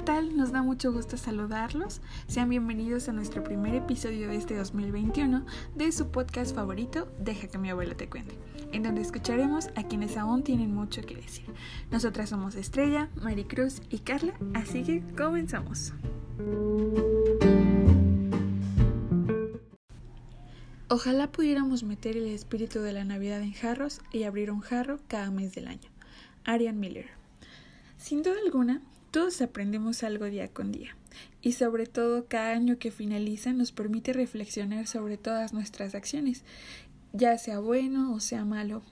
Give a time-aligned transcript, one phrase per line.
[0.00, 0.36] tal?
[0.36, 2.00] Nos da mucho gusto saludarlos.
[2.26, 5.44] Sean bienvenidos a nuestro primer episodio de este 2021
[5.74, 8.34] de su podcast favorito, Deja que mi abuela te cuente,
[8.72, 11.44] en donde escucharemos a quienes aún tienen mucho que decir.
[11.90, 15.92] Nosotras somos Estrella, Maricruz y Carla, así que comenzamos.
[20.88, 25.30] Ojalá pudiéramos meter el espíritu de la Navidad en jarros y abrir un jarro cada
[25.30, 25.90] mes del año.
[26.44, 27.10] Arian Miller.
[27.98, 30.96] Sin duda alguna, todos aprendemos algo día con día,
[31.42, 36.44] y sobre todo cada año que finaliza nos permite reflexionar sobre todas nuestras acciones,
[37.12, 38.82] ya sea bueno o sea malo.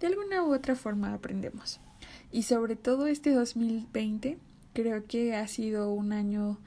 [0.00, 1.80] De alguna u otra forma aprendemos.
[2.30, 4.38] Y sobre todo este 2020
[4.72, 6.58] creo que ha sido un año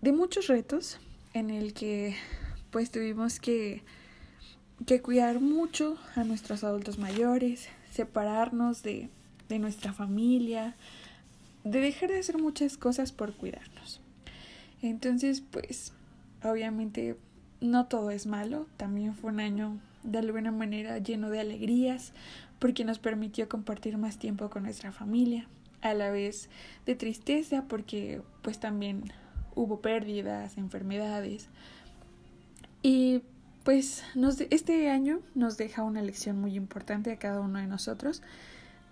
[0.00, 0.98] de muchos retos
[1.34, 2.16] en el que
[2.70, 3.82] pues tuvimos que,
[4.86, 9.10] que cuidar mucho a nuestros adultos mayores, separarnos de,
[9.48, 10.76] de nuestra familia,
[11.70, 14.00] de dejar de hacer muchas cosas por cuidarnos.
[14.82, 15.92] Entonces, pues,
[16.44, 17.16] obviamente
[17.60, 22.12] no todo es malo, también fue un año de alguna manera lleno de alegrías,
[22.60, 25.48] porque nos permitió compartir más tiempo con nuestra familia,
[25.82, 26.48] a la vez
[26.86, 29.12] de tristeza, porque pues también
[29.54, 31.48] hubo pérdidas, enfermedades.
[32.82, 33.22] Y
[33.64, 38.22] pues nos, este año nos deja una lección muy importante a cada uno de nosotros,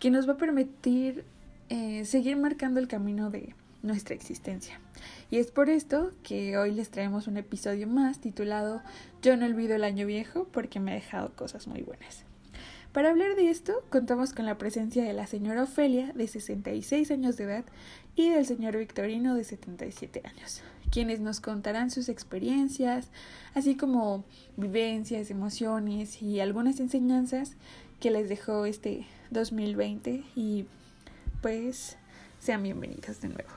[0.00, 1.24] que nos va a permitir
[1.68, 4.80] eh, seguir marcando el camino de nuestra existencia.
[5.30, 8.82] Y es por esto que hoy les traemos un episodio más titulado
[9.22, 12.24] Yo no olvido el año viejo porque me ha dejado cosas muy buenas.
[12.92, 17.36] Para hablar de esto, contamos con la presencia de la señora Ofelia, de 66 años
[17.36, 17.64] de edad,
[18.14, 23.08] y del señor Victorino, de 77 años, quienes nos contarán sus experiencias,
[23.54, 24.22] así como
[24.56, 27.56] vivencias, emociones y algunas enseñanzas
[27.98, 30.66] que les dejó este 2020 y
[31.44, 31.98] pues
[32.40, 33.50] sean bienvenidos de nuevo.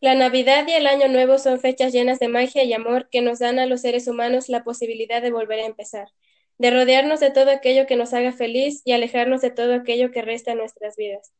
[0.00, 3.38] La Navidad y el Año Nuevo son fechas llenas de magia y amor que nos
[3.38, 6.08] dan a los seres humanos la posibilidad de volver a empezar,
[6.58, 10.20] de rodearnos de todo aquello que nos haga feliz y alejarnos de todo aquello que
[10.20, 11.32] resta nuestras vidas.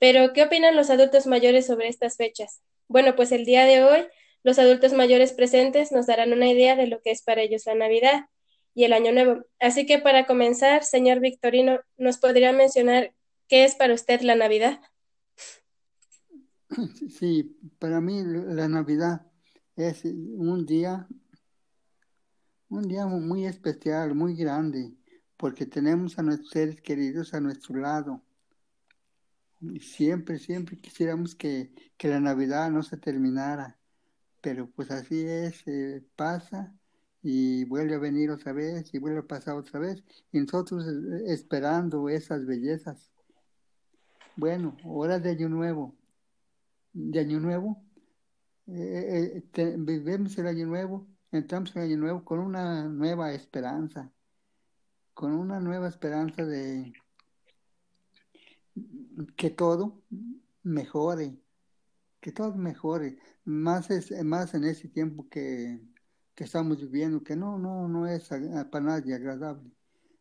[0.00, 2.60] Pero, ¿qué opinan los adultos mayores sobre estas fechas?
[2.88, 4.08] Bueno, pues el día de hoy,
[4.42, 7.76] los adultos mayores presentes nos darán una idea de lo que es para ellos la
[7.76, 8.24] Navidad
[8.74, 9.44] y el Año Nuevo.
[9.60, 13.12] Así que para comenzar, señor Victorino, ¿nos podría mencionar
[13.48, 14.80] ¿Qué es para usted la Navidad?
[17.18, 19.26] Sí, para mí la Navidad
[19.74, 21.08] es un día,
[22.68, 24.94] un día muy especial, muy grande,
[25.38, 28.22] porque tenemos a nuestros seres queridos a nuestro lado.
[29.60, 33.78] Y siempre, siempre quisiéramos que, la Navidad no se terminara,
[34.42, 36.74] pero pues así es, eh, pasa
[37.22, 41.32] y vuelve a venir otra vez y vuelve a pasar otra vez, y nosotros eh,
[41.32, 43.10] esperando esas bellezas.
[44.38, 45.96] Bueno, hora de Año Nuevo.
[46.92, 47.82] De Año Nuevo.
[48.68, 54.12] Eh, eh, vivimos el Año Nuevo, entramos en el Año Nuevo con una nueva esperanza.
[55.12, 56.92] Con una nueva esperanza de
[59.36, 60.04] que todo
[60.62, 61.36] mejore.
[62.20, 63.18] Que todo mejore.
[63.44, 65.80] Más, es, más en ese tiempo que,
[66.36, 68.28] que estamos viviendo, que no, no, no es
[68.70, 69.72] para nadie agradable.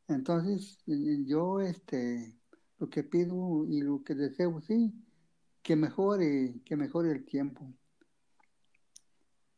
[0.07, 0.79] Entonces,
[1.27, 2.36] yo, este,
[2.79, 4.93] lo que pido y lo que deseo, sí,
[5.61, 7.73] que mejore, que mejore el tiempo.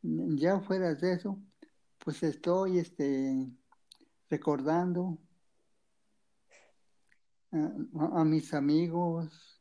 [0.02, 1.38] Ya fuera de eso,
[1.98, 3.46] pues estoy este,
[4.30, 5.18] recordando
[7.52, 9.60] a, mis amigos,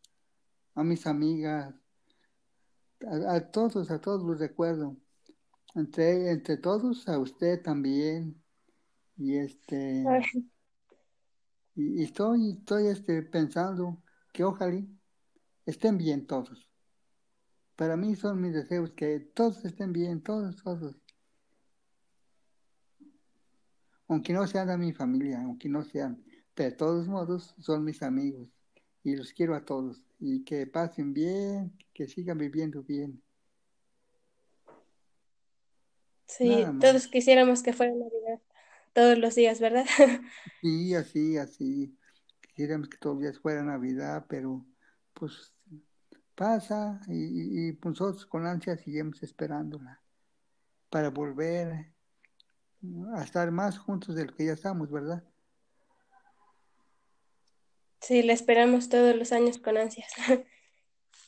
[0.76, 1.76] a mis amigas,
[3.06, 4.96] a, todos, a todos los recuerdo.
[5.76, 8.42] Entre, entre todos, a usted también.
[9.18, 10.04] Y este.
[11.76, 14.02] Y, estoy, estoy este, pensando
[14.34, 14.82] que ojalá
[15.66, 16.70] estén bien todos.
[17.76, 20.96] Para mí son mis deseos que todos estén bien, todos, todos.
[24.08, 28.02] Aunque no sean de mi familia, aunque no sean, pero de todos modos son mis
[28.02, 28.50] amigos
[29.04, 33.22] y los quiero a todos y que pasen bien, que sigan viviendo bien.
[36.26, 38.42] Sí, todos quisiéramos que fuera Navidad
[38.94, 39.86] todos los días, ¿verdad?
[40.62, 41.98] Sí, así, así.
[42.42, 44.66] Quisiéramos que todos los días fuera Navidad, pero
[45.14, 45.54] pues
[46.36, 50.02] pasa y, pues, nosotros con ansia seguimos esperándola
[50.90, 51.94] para volver
[53.16, 55.24] a estar más juntos de lo que ya estamos, ¿verdad?
[58.02, 60.12] Sí, la esperamos todos los años con ansias.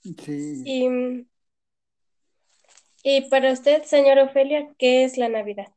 [0.04, 0.64] Sí.
[0.66, 1.28] Y,
[3.04, 5.72] y para usted, señora Ofelia, ¿qué es la Navidad?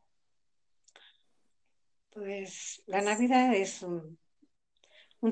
[2.14, 4.19] Pues la Navidad es un,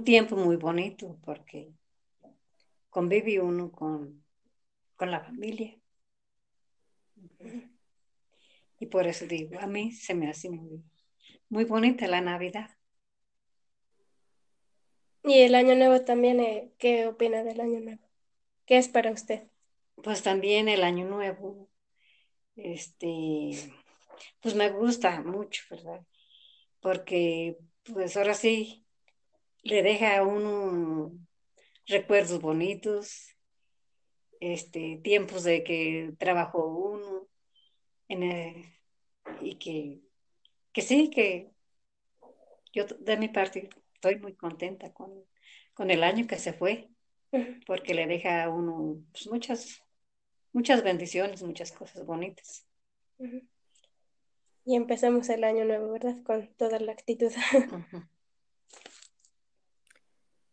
[0.05, 1.71] tiempo muy bonito porque
[2.91, 4.25] convive uno con,
[4.97, 5.79] con la familia.
[8.81, 10.83] Y por eso digo, a mí se me hace muy,
[11.49, 12.71] muy bonita la Navidad.
[15.23, 18.03] Y el Año Nuevo también, eh, ¿qué opina del Año Nuevo?
[18.67, 19.45] ¿Qué es para usted?
[20.03, 21.69] Pues también el Año Nuevo,
[22.57, 23.73] este,
[24.41, 26.05] pues me gusta mucho, ¿verdad?
[26.83, 28.85] Porque pues ahora sí
[29.63, 31.13] le deja a uno
[31.87, 33.29] recuerdos bonitos,
[34.41, 37.29] este, tiempos de que trabajó uno,
[39.41, 40.01] y que,
[40.73, 41.51] que sí, que
[42.73, 45.25] yo de mi parte estoy muy contenta con,
[45.75, 46.89] con el año que se fue,
[47.67, 49.83] porque le deja a uno pues, muchas,
[50.53, 52.67] muchas bendiciones, muchas cosas bonitas.
[54.65, 56.23] Y empezamos el año nuevo, ¿verdad?
[56.23, 57.33] Con toda la actitud.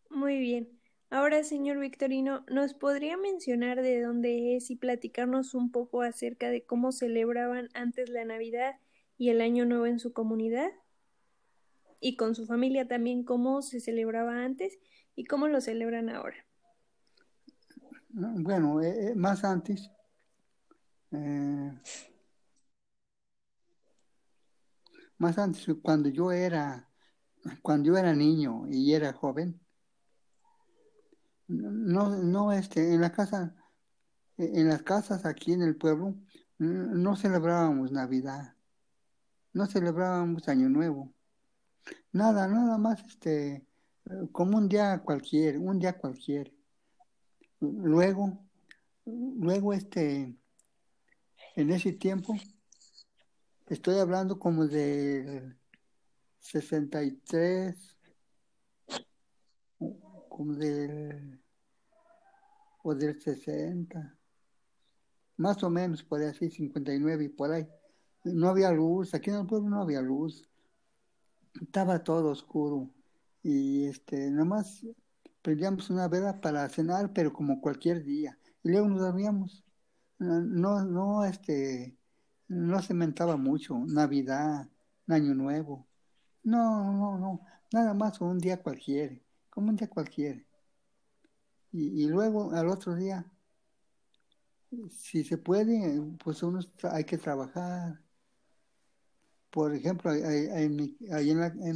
[0.09, 0.79] Muy bien.
[1.11, 6.63] Ahora, señor Victorino, ¿nos podría mencionar de dónde es y platicarnos un poco acerca de
[6.63, 8.75] cómo celebraban antes la Navidad
[9.17, 10.71] y el Año Nuevo en su comunidad?
[12.00, 14.79] Y con su familia también, cómo se celebraba antes
[15.15, 16.45] y cómo lo celebran ahora.
[18.09, 19.91] Bueno, eh, eh, más antes,
[21.11, 21.71] eh,
[25.19, 26.89] más antes, cuando yo era,
[27.62, 29.60] cuando yo era niño y era joven,
[31.48, 33.56] no, no, este, en la casa,
[34.38, 36.16] en las casas aquí en el pueblo,
[36.57, 38.56] no celebrábamos Navidad,
[39.54, 41.13] no celebrábamos Año Nuevo,
[42.12, 43.66] nada, nada más, este,
[44.31, 46.54] como un día cualquier, un día cualquier.
[47.60, 48.39] Luego,
[49.06, 50.36] luego, este,
[51.56, 52.36] en ese tiempo,
[53.69, 55.56] estoy hablando como de
[56.39, 57.98] 63,
[60.30, 61.39] como del,
[62.83, 64.18] o del 60,
[65.38, 67.68] más o menos, por así, 59 y por ahí.
[68.24, 70.50] No había luz, aquí en el pueblo no había luz,
[71.62, 72.89] estaba todo oscuro
[73.42, 74.86] y este, nomás
[75.42, 79.63] prendíamos una vela para cenar, pero como cualquier día, y luego nos dormíamos.
[80.18, 81.98] No, no, este,
[82.49, 84.67] no se mentaba mucho, Navidad,
[85.07, 85.87] Año Nuevo.
[86.43, 87.41] No, no, no,
[87.71, 89.15] nada más un día cualquiera
[89.59, 90.41] como un día cualquiera.
[91.71, 93.25] Y, luego al otro día,
[94.89, 96.59] si se puede, pues uno
[96.91, 98.01] hay que trabajar.
[99.49, 100.75] Por ejemplo, en,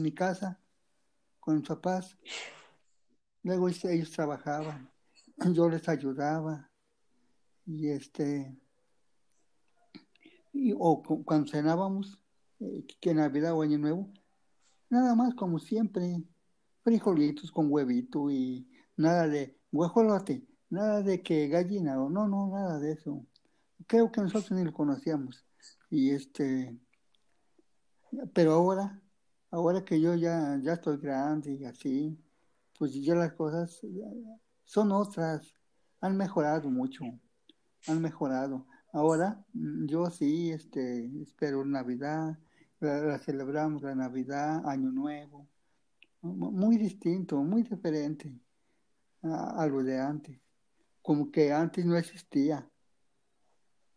[0.01, 0.59] mi casa,
[1.39, 2.17] con mis papás,
[3.43, 4.89] luego ellos trabajaban,
[5.51, 6.71] yo les ayudaba.
[7.65, 8.55] Y este,
[10.53, 12.19] y, o cuando cenábamos,
[12.59, 14.09] eh, que Navidad o Año Nuevo,
[14.89, 16.23] nada más como siempre,
[16.83, 22.79] frijolitos con huevito y nada de guajolote, nada de que gallina o no, no, nada
[22.79, 23.25] de eso.
[23.87, 25.45] Creo que nosotros ni lo conocíamos.
[25.89, 26.77] Y este,
[28.33, 29.01] pero ahora,
[29.51, 32.17] ahora que yo ya, ya estoy grande y así,
[32.77, 33.81] pues ya las cosas
[34.65, 35.53] son otras,
[36.01, 37.03] han mejorado mucho,
[37.87, 38.67] han mejorado.
[38.93, 42.37] Ahora mm, yo sí, este, espero Navidad,
[42.79, 45.47] la celebramos la Navidad, Año Nuevo,
[46.21, 48.39] muy distinto, muy diferente
[49.23, 50.39] a, lo de antes.
[51.01, 52.69] Como que antes no existía.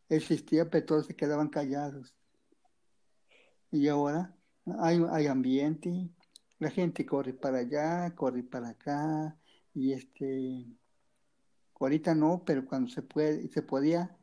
[0.09, 2.15] Existía, pero todos se quedaban callados.
[3.71, 4.37] Y ahora
[4.79, 6.09] hay, hay ambiente,
[6.59, 9.37] la gente corre para allá, corre para acá,
[9.75, 10.67] y este,
[11.79, 14.16] ahorita no, pero cuando se puede, se podía,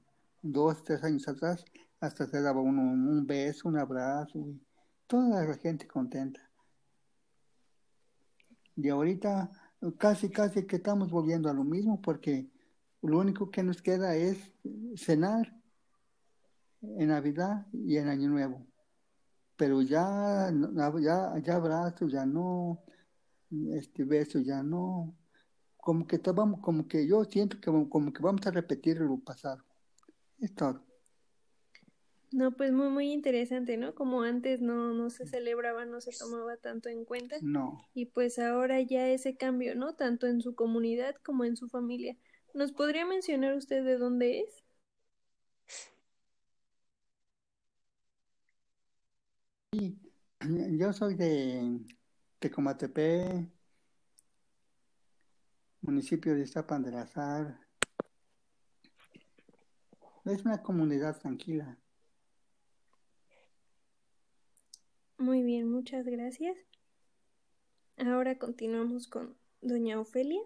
[0.43, 1.65] dos, tres años atrás,
[1.99, 4.61] hasta se daba uno un beso, un abrazo, y
[5.07, 6.41] toda la gente contenta.
[8.75, 9.51] Y ahorita
[9.97, 12.49] casi, casi que estamos volviendo a lo mismo porque
[13.01, 14.53] lo único que nos queda es
[14.95, 15.53] cenar
[16.81, 18.65] en Navidad y en Año Nuevo.
[19.55, 20.51] Pero ya,
[21.01, 22.83] ya, ya abrazos, ya no,
[23.71, 25.15] este beso ya no.
[25.77, 29.63] Como que vamos, como que yo siento que como que vamos a repetir lo pasado.
[30.39, 30.83] Es todo.
[32.31, 33.93] No, pues muy, muy interesante, ¿no?
[33.93, 37.37] Como antes no, no se celebraba, no se tomaba tanto en cuenta.
[37.41, 37.79] No.
[37.93, 39.93] Y pues ahora ya ese cambio, ¿no?
[39.95, 42.17] Tanto en su comunidad como en su familia.
[42.55, 44.63] ¿Nos podría mencionar usted de dónde es?
[49.71, 49.99] Sí,
[50.79, 51.79] yo soy de
[52.39, 53.49] Tecomatepe,
[55.81, 57.62] municipio de Zapan de Azar.
[60.25, 61.77] Es una comunidad tranquila.
[65.17, 66.57] Muy bien, muchas gracias.
[67.97, 70.41] Ahora continuamos con doña Ofelia.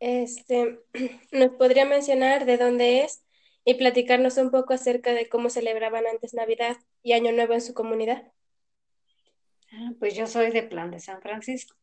[0.00, 0.80] Este,
[1.32, 3.22] ¿nos podría mencionar de dónde es
[3.64, 7.74] y platicarnos un poco acerca de cómo celebraban antes Navidad y Año Nuevo en su
[7.74, 8.32] comunidad?
[9.72, 11.76] Ah, pues yo soy de Plan de San Francisco.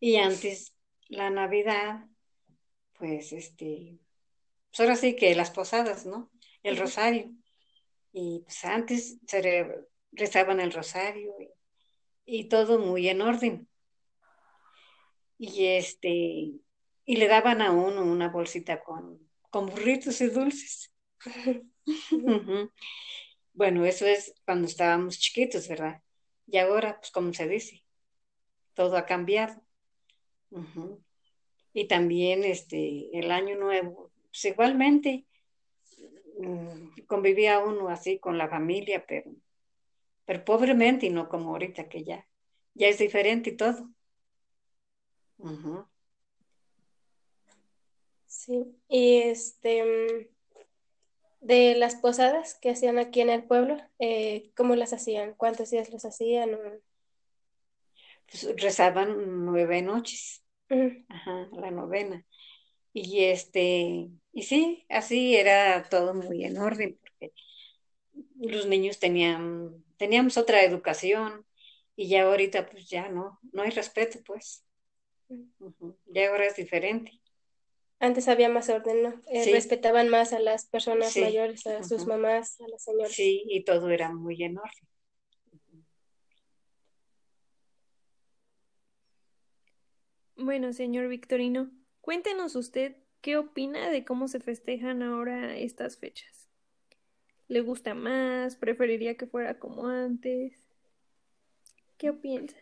[0.00, 0.74] Y antes
[1.12, 2.06] la Navidad,
[2.98, 3.98] pues este,
[4.70, 6.30] pues ahora sí que las posadas, ¿no?
[6.62, 7.30] El rosario.
[8.12, 11.34] Y pues antes se rezaban el rosario
[12.24, 13.68] y, todo muy en orden.
[15.38, 19.18] Y este, y le daban a uno una bolsita con,
[19.50, 20.94] con burritos y dulces.
[23.52, 26.02] bueno, eso es cuando estábamos chiquitos, ¿verdad?
[26.46, 27.84] Y ahora, pues como se dice,
[28.74, 29.62] todo ha cambiado.
[31.72, 35.24] Y también este, el año nuevo, pues igualmente
[36.38, 39.32] mm, convivía uno así con la familia, pero,
[40.24, 42.26] pero pobremente y no como ahorita que ya,
[42.74, 43.88] ya es diferente y todo.
[48.26, 50.32] Sí, y este, mm,
[51.42, 55.34] de las posadas que hacían aquí en el pueblo, eh, ¿cómo las hacían?
[55.34, 56.50] ¿Cuántos días los hacían?
[58.26, 60.41] Pues rezaban nueve noches,
[61.08, 62.24] Ajá, la novena.
[62.92, 67.32] Y este, y sí, así era todo muy en orden, porque
[68.36, 71.46] los niños tenían, teníamos otra educación,
[71.96, 74.64] y ya ahorita pues ya no, no hay respeto pues.
[76.06, 77.12] Ya ahora es diferente.
[77.98, 79.22] Antes había más orden, ¿no?
[79.30, 83.12] Eh, respetaban más a las personas mayores, a sus mamás, a las señoras.
[83.12, 84.88] Sí, y todo era muy en orden.
[90.44, 91.70] Bueno, señor Victorino,
[92.00, 96.48] cuéntenos usted qué opina de cómo se festejan ahora estas fechas.
[97.46, 98.56] ¿Le gusta más?
[98.56, 100.58] ¿Preferiría que fuera como antes?
[101.96, 102.56] ¿Qué piensa?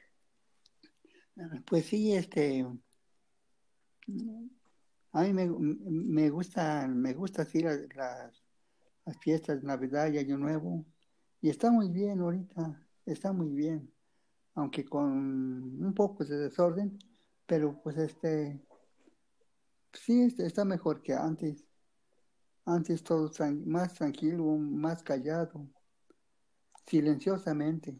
[1.65, 2.67] Pues sí, este,
[5.13, 8.43] a mí me, gusta, me gusta así las, las,
[9.21, 10.85] fiestas Navidad y Año Nuevo.
[11.41, 13.91] Y está muy bien ahorita, está muy bien.
[14.55, 16.99] Aunque con un poco de desorden,
[17.51, 18.65] pero pues este,
[19.93, 21.67] sí, este, está mejor que antes.
[22.65, 23.29] Antes todo
[23.67, 25.69] más tranquilo, más callado,
[26.87, 27.99] silenciosamente.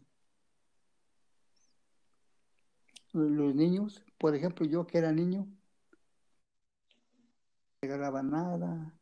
[3.11, 5.57] Los niños, por ejemplo, yo que era niño, no
[7.81, 8.97] regalaba nada.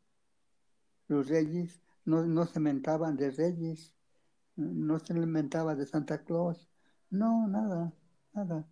[1.06, 3.94] Los reyes no, no se mentaban de reyes,
[4.56, 6.68] no se lamentaba de Santa Claus,
[7.08, 7.92] no, nada,
[8.32, 8.68] nada.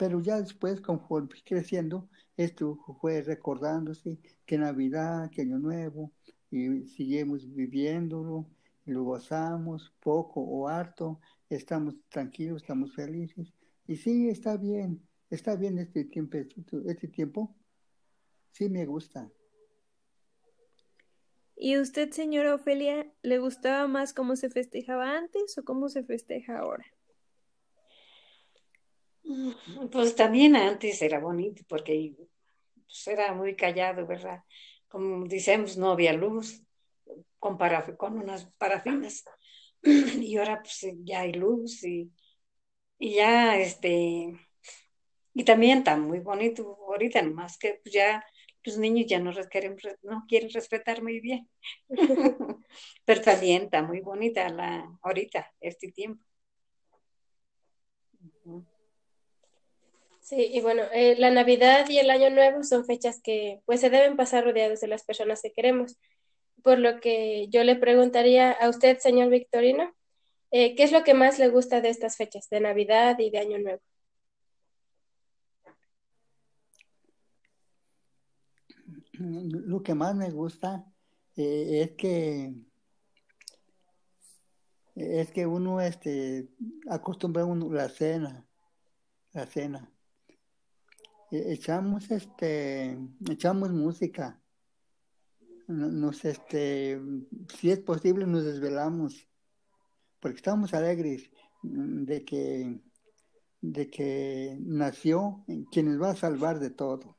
[0.00, 6.10] Pero ya después, conforme creciendo, esto fue recordándose que Navidad, que Año Nuevo,
[6.50, 8.48] y seguimos viviéndolo,
[8.86, 13.52] lo gozamos poco o harto, estamos tranquilos, estamos felices.
[13.86, 16.38] Y sí, está bien, está bien este tiempo,
[16.86, 17.54] este tiempo,
[18.52, 19.30] sí me gusta.
[21.56, 26.60] ¿Y usted, señora Ofelia, le gustaba más cómo se festejaba antes o cómo se festeja
[26.60, 26.86] ahora?
[29.92, 32.14] Pues también antes era bonito porque
[32.86, 34.42] pues, era muy callado, ¿verdad?
[34.88, 36.62] Como decimos, no había luz
[37.38, 37.58] con,
[37.96, 39.24] con unas parafinas.
[39.82, 42.12] y ahora pues ya hay luz y,
[42.98, 44.34] y ya este
[45.34, 48.24] y también está muy bonito ahorita nomás que pues, ya
[48.64, 51.48] los niños ya no quieren, no quieren respetar muy bien
[53.04, 56.24] pero también está muy bonita la ahorita este tiempo
[60.30, 63.90] Sí, y bueno, eh, la Navidad y el Año Nuevo son fechas que pues se
[63.90, 65.98] deben pasar rodeados de las personas que queremos.
[66.62, 69.92] Por lo que yo le preguntaría a usted, señor Victorino,
[70.52, 73.38] eh, ¿qué es lo que más le gusta de estas fechas, de Navidad y de
[73.40, 73.82] Año Nuevo?
[79.14, 80.86] Lo que más me gusta
[81.36, 82.54] eh, es que
[84.94, 86.50] es que uno este
[86.88, 88.46] acostumbra uno la cena,
[89.32, 89.90] la cena.
[91.30, 94.40] E-, echamos este echamos música.
[95.68, 97.00] Nos este
[97.58, 99.28] si es posible nos desvelamos
[100.18, 101.30] porque estamos alegres
[101.62, 102.80] de que
[103.60, 107.18] de que nació quien nos va a salvar de todo.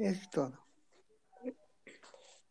[0.00, 0.66] Es todo.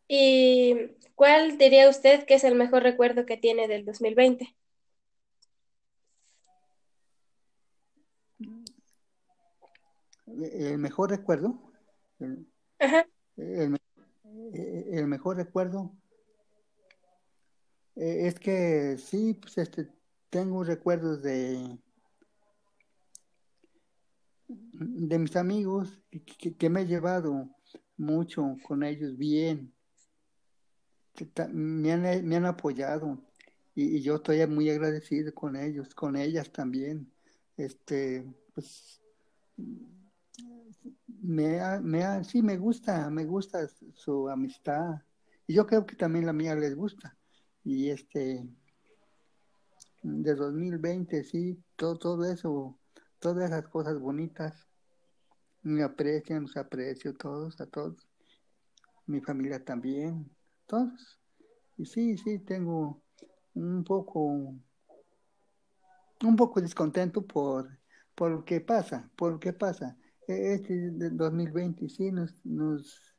[0.08, 4.56] Y cuál diría usted que es el mejor recuerdo que tiene del 2020
[10.42, 11.60] el mejor recuerdo,
[12.18, 13.76] el,
[15.06, 15.92] mejor recuerdo
[17.96, 19.88] eh, es que sí, pues este,
[20.30, 21.78] tengo recuerdos de
[24.48, 26.00] de mis amigos
[26.58, 27.48] que, me he llevado
[27.96, 29.72] mucho con ellos bien.
[31.52, 33.18] Me han, me han apoyado
[33.74, 37.10] y, yo estoy muy agradecido con ellos, con ellas también.
[37.56, 38.24] Este,
[38.54, 39.00] pues,
[41.22, 45.02] me, me sí me gusta, me gusta su amistad
[45.46, 47.16] y yo creo que también la mía les gusta.
[47.64, 48.46] Y este,
[50.02, 52.78] de 2020, sí, todo, todo eso,
[53.18, 54.66] todas esas cosas bonitas,
[55.62, 58.08] me aprecian, los aprecio todos, a todos,
[59.06, 60.30] mi familia también,
[60.66, 61.20] todos.
[61.76, 63.02] Y sí, sí, tengo
[63.54, 64.54] un poco,
[66.22, 67.68] un poco descontento por,
[68.14, 69.96] por lo que pasa, por lo que pasa.
[70.28, 73.14] E, este 2020 sí nos, nos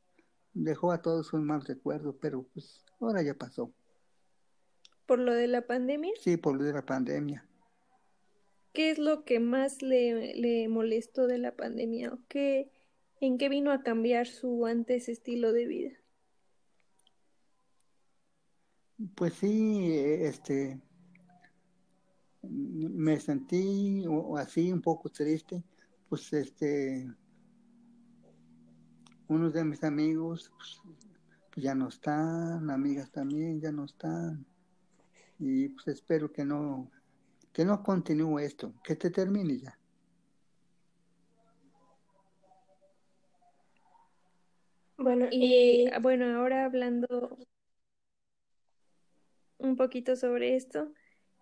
[0.53, 3.73] dejó a todos un mal recuerdo, pero pues ahora ya pasó.
[5.05, 6.11] ¿Por lo de la pandemia?
[6.19, 7.45] Sí, por lo de la pandemia.
[8.73, 12.13] ¿Qué es lo que más le, le molestó de la pandemia?
[12.13, 12.71] ¿O qué,
[13.19, 15.91] ¿En qué vino a cambiar su antes estilo de vida?
[19.15, 20.79] Pues sí, este,
[22.41, 24.05] me sentí
[24.37, 25.63] así un poco triste,
[26.09, 27.07] pues este,
[29.27, 30.81] unos de mis amigos pues,
[31.55, 34.45] ya no están, amigas también ya no están,
[35.39, 36.89] y pues espero que no,
[37.51, 39.77] que no continúe esto, que te termine ya.
[44.97, 47.37] Bueno, y bueno, ahora hablando
[49.59, 50.91] un poquito sobre esto,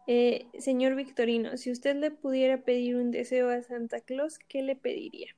[0.07, 4.75] eh, señor Victorino, si usted le pudiera pedir un deseo a Santa Claus, ¿qué le
[4.75, 5.35] pediría?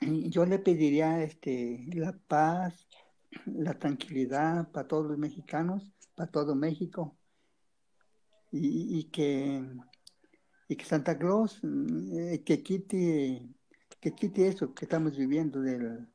[0.00, 2.88] Yo le pediría este, la paz,
[3.46, 7.16] la tranquilidad para todos los mexicanos, para todo México,
[8.50, 9.62] y, que,
[10.68, 13.48] y que Santa Claus eh, que quite
[14.00, 16.06] que quite eso que estamos viviendo del,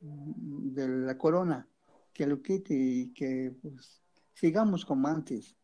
[0.00, 1.68] de la corona,
[2.12, 3.99] que lo quite y que pues,
[4.40, 5.54] sigamos como antes.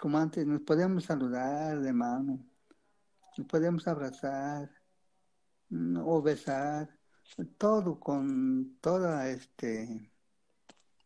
[0.00, 2.44] Como antes, nos podemos saludar de mano,
[3.36, 4.70] nos podemos abrazar
[5.68, 6.98] mm, o besar,
[7.58, 10.12] todo con toda este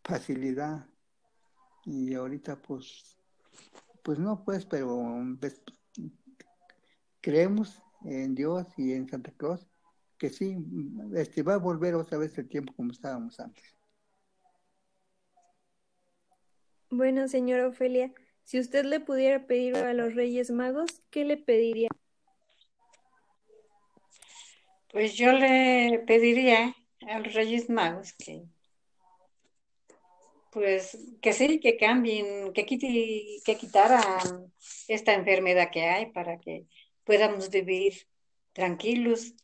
[0.03, 0.89] facilidad.
[1.85, 3.19] Y ahorita pues,
[4.03, 5.21] pues no pues, pero
[7.21, 9.67] creemos en Dios y en Santa Claus
[10.17, 10.57] que sí,
[11.15, 13.74] este, va a volver otra vez el tiempo como estábamos antes.
[16.97, 18.13] Bueno, señora Ofelia,
[18.45, 21.89] si usted le pudiera pedir a los Reyes Magos, ¿qué le pediría?
[24.93, 26.77] Pues yo le pediría
[27.09, 28.45] a los Reyes Magos que,
[30.53, 34.53] pues, que sí, que cambien, que, que quitaran
[34.87, 36.69] esta enfermedad que hay para que
[37.03, 38.07] podamos vivir
[38.53, 39.35] tranquilos,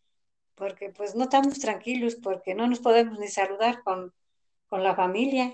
[0.55, 4.15] porque pues no estamos tranquilos, porque no nos podemos ni saludar con,
[4.69, 5.53] con la familia.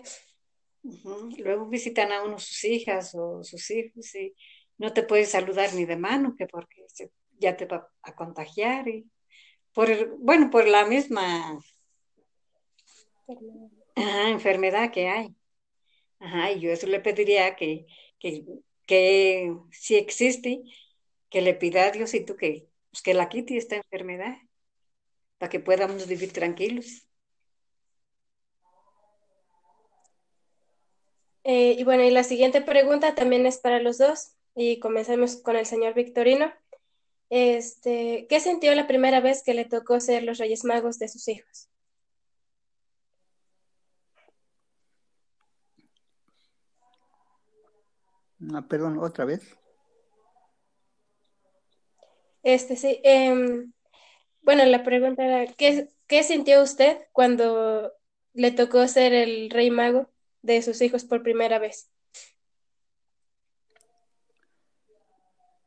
[1.38, 4.34] Luego visitan a uno sus hijas o sus hijos y
[4.78, 6.84] no te puedes saludar ni de mano, que porque
[7.38, 8.88] ya te va a contagiar.
[8.88, 9.10] Y
[9.72, 11.58] por bueno, por la misma
[13.96, 15.34] enfermedad que hay.
[16.18, 17.86] Ajá, y yo eso le pediría que,
[18.18, 18.44] que,
[18.86, 20.62] que si existe,
[21.28, 24.36] que le pida a Diosito que, pues, que la quite esta enfermedad,
[25.38, 27.06] para que podamos vivir tranquilos.
[31.48, 35.54] Eh, y bueno, y la siguiente pregunta también es para los dos, y comenzamos con
[35.54, 36.52] el señor Victorino.
[37.30, 41.28] Este, ¿Qué sintió la primera vez que le tocó ser los Reyes Magos de sus
[41.28, 41.68] hijos?
[48.52, 49.56] Ah, perdón, otra vez.
[52.42, 53.00] Este, sí.
[53.04, 53.72] Em,
[54.42, 57.92] bueno, la pregunta era, ¿qué, ¿qué sintió usted cuando
[58.34, 60.10] le tocó ser el Rey Mago
[60.42, 61.90] de sus hijos por primera vez?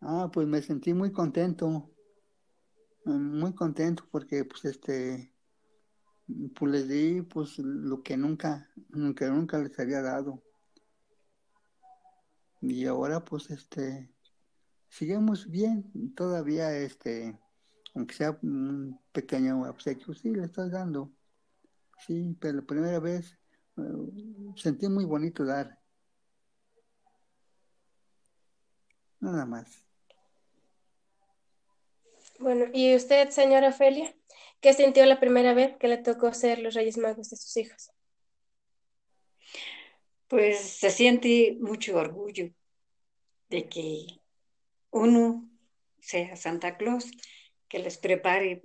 [0.02, 1.92] Ah, pues me sentí muy contento,
[3.06, 5.34] muy contento porque pues este,
[6.56, 10.42] pues les di pues lo que nunca, nunca, nunca les había dado.
[12.62, 14.14] Y ahora pues este,
[14.88, 17.38] seguimos bien, todavía este,
[17.94, 21.12] aunque sea un pequeño obsequio, sí le estás dando.
[22.06, 23.38] Sí, pero la primera vez
[24.56, 25.80] sentí muy bonito dar.
[29.20, 29.84] Nada más.
[32.40, 34.16] Bueno, ¿y usted, señora Ofelia?
[34.62, 37.92] ¿Qué sintió la primera vez que le tocó ser los Reyes Magos de sus hijos?
[40.28, 42.50] Pues se siente mucho orgullo
[43.50, 44.22] de que
[44.92, 45.50] uno
[46.00, 47.12] sea Santa Claus,
[47.68, 48.62] que les prepare,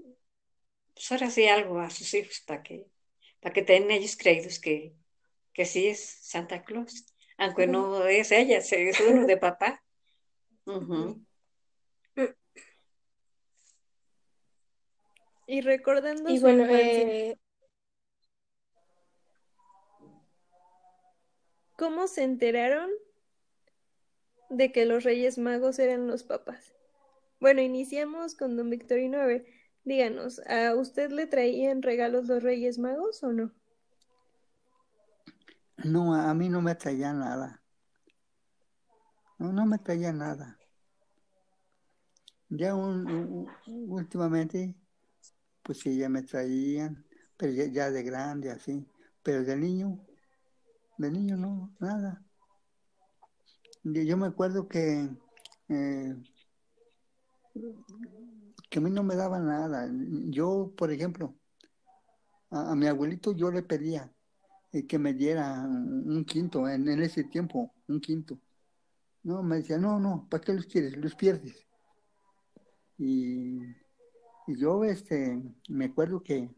[0.95, 2.87] pues ahora sí algo a sus hijos para que,
[3.41, 4.95] para que tengan ellos creídos que,
[5.55, 7.07] que sí es Santa Claus,
[7.39, 9.83] aunque no es ella, es uno de papá.
[15.47, 17.39] Y recordando y bueno, eh,
[21.77, 22.89] ¿cómo se enteraron
[24.49, 26.73] de que los Reyes Magos eran los papás?
[27.41, 29.21] Bueno, iniciamos con don Victorino.
[29.21, 29.45] A ver,
[29.85, 33.53] díganos, ¿a usted le traían regalos los Reyes Magos o no?
[35.79, 37.63] No, a mí no me traía nada.
[39.39, 40.59] No, no me traía nada.
[42.49, 42.75] Ya
[43.67, 44.77] últimamente,
[45.63, 47.05] pues sí, ya me traían,
[47.37, 48.87] pero ya, de grande, así.
[49.23, 49.99] Pero de niño,
[50.99, 52.25] de niño no, nada.
[53.83, 55.11] Yo me acuerdo que,
[55.69, 56.15] eh,
[58.71, 59.91] que a mí no me daba nada.
[60.29, 61.35] Yo, por ejemplo,
[62.51, 64.13] a mi abuelito yo le pedía,
[64.83, 68.39] que me diera un quinto en, ese tiempo, un quinto.
[69.23, 70.97] No, me decía, no, no, ¿para qué los quieres?
[70.97, 71.67] Los pierdes.
[72.99, 73.61] Y,
[74.47, 76.51] yo este, me acuerdo que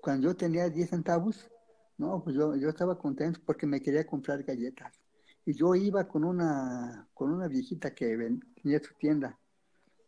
[0.00, 1.50] cuando yo tenía 10 centavos,
[1.98, 5.00] no, pues yo, yo estaba contento porque me quería comprar galletas.
[5.44, 9.38] Y yo iba con una, con una viejita que tenía su tienda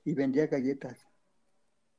[0.05, 0.99] y vendía galletas.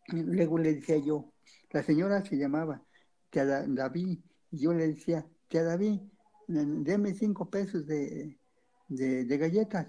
[0.08, 1.32] Y luego le decía yo,
[1.72, 2.84] la señora se llamaba
[3.32, 4.20] David,
[4.52, 6.00] y yo le decía, que David,
[6.48, 8.40] deme cinco pesos de,
[8.88, 9.88] de, galletas.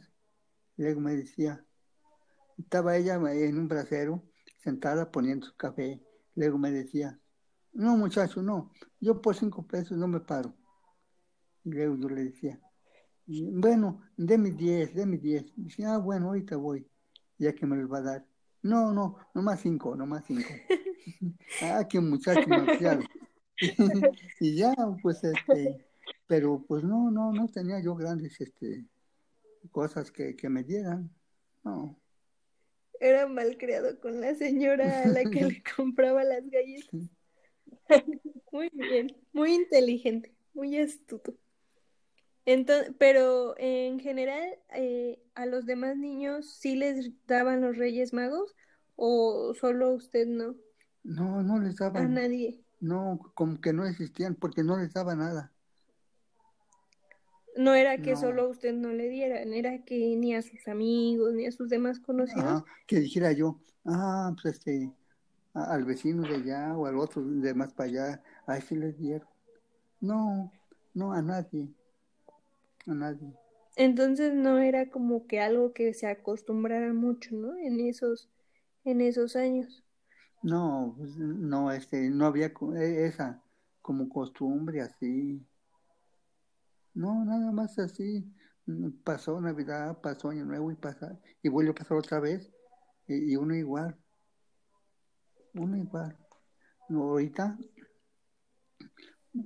[0.76, 1.64] luego me decía,
[2.58, 4.22] estaba ella en un brasero,
[4.58, 6.02] sentada poniendo su café.
[6.34, 7.20] Luego me decía,
[7.72, 10.54] no muchacho, no, yo por cinco pesos no me paro.
[11.64, 12.58] Y luego yo le decía,
[13.26, 15.52] bueno, deme diez, deme diez.
[15.56, 16.88] Y decía, ah, bueno, ahorita voy,
[17.38, 18.26] ya que me los va a dar.
[18.62, 20.48] No, no, nomás cinco, nomás cinco.
[21.62, 23.02] ah, qué muchacho malcriado.
[24.40, 25.86] y ya, pues, este,
[26.26, 28.86] pero pues no, no, no tenía yo grandes, este,
[29.70, 31.10] cosas que, me dieran,
[31.64, 31.98] no.
[32.98, 37.10] Era malcriado con la señora a la que le compraba las galletas.
[38.52, 41.34] muy bien, muy inteligente, muy astuto.
[42.46, 48.54] Entonces, pero en general, eh, ¿a los demás niños sí les daban los Reyes Magos
[48.96, 50.56] o solo usted no?
[51.02, 52.04] No, no les daban.
[52.04, 52.60] A nadie.
[52.80, 55.52] No, como que no existían porque no les daba nada.
[57.56, 61.34] No era que solo a usted no le dieran, era que ni a sus amigos,
[61.34, 62.64] ni a sus demás conocidos.
[62.86, 64.90] que dijera yo, ah, pues este,
[65.52, 69.28] al vecino de allá o al otro de más para allá, a ese les dieron.
[70.00, 70.52] No,
[70.94, 71.68] no a nadie,
[72.86, 73.34] a nadie.
[73.76, 77.56] Entonces no era como que algo que se acostumbrara mucho, ¿no?
[77.56, 78.28] En esos,
[78.84, 79.84] en esos años.
[80.42, 83.42] No, pues, no, este, no había e, esa
[83.82, 85.46] como costumbre así.
[86.94, 88.24] No, nada más así.
[88.66, 92.50] Mm, pasó Navidad, pasó Año Nuevo y pasa, y vuelve a pasar otra vez.
[93.06, 93.98] Y, uno igual.
[95.54, 96.16] Uno igual.
[96.88, 97.58] ahorita,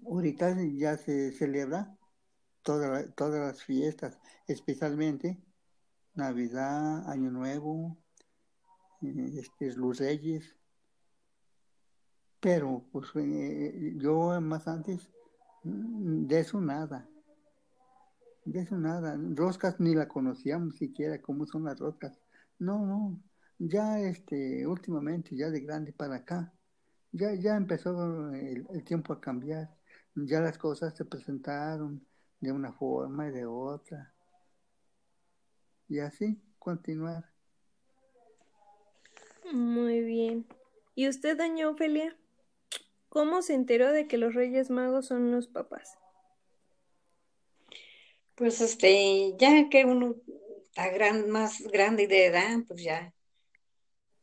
[0.06, 1.96] ahorita ya se celebra
[2.62, 5.42] toda, todas las fiestas, especialmente
[6.14, 7.96] Navidad, Año Nuevo,
[9.02, 10.56] eh, este, los Reyes
[12.44, 15.08] pero pues eh, yo más antes
[15.62, 17.08] mm, de eso nada.
[18.44, 19.18] De eso nada.
[19.34, 22.20] Roscas ni la conocíamos siquiera cómo son las roscas.
[22.58, 23.18] No, no.
[23.58, 26.52] Ya este, últimamente, ya de grande para acá,
[27.12, 29.74] ya, ya empezó el, el tiempo a cambiar.
[30.14, 32.06] Ya las cosas se presentaron
[32.40, 34.12] de una forma y de otra.
[35.88, 37.24] Y así continuar.
[39.50, 40.44] Muy bien.
[40.94, 42.14] ¿Y usted, doña Ofelia?
[43.14, 45.96] ¿Cómo se enteró de que los Reyes Magos son los papás?
[48.34, 50.16] Pues este, ya que uno
[50.64, 53.14] está gran, más grande de edad, pues ya,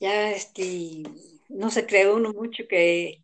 [0.02, 1.04] ya este,
[1.48, 3.24] no se cree uno mucho que,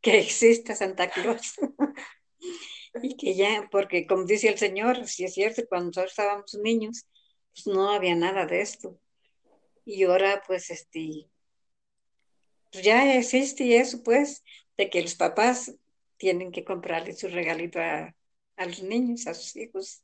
[0.00, 1.56] que exista Santa Claus.
[3.02, 7.04] y que ya, porque como dice el Señor, si es cierto, cuando nosotros estábamos niños,
[7.52, 8.98] pues no había nada de esto.
[9.84, 11.28] Y ahora, pues, este,
[12.70, 14.42] pues ya existe eso, pues,
[14.76, 15.74] de que los papás
[16.16, 18.14] tienen que comprarle su regalito a,
[18.58, 20.02] los niños, a sus hijos.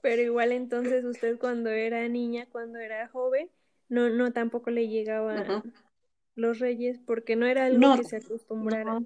[0.00, 3.48] Pero igual entonces usted cuando era niña, cuando era joven,
[3.88, 5.62] no, no tampoco le llegaban
[6.34, 9.00] los reyes porque no era algo que se acostumbrara.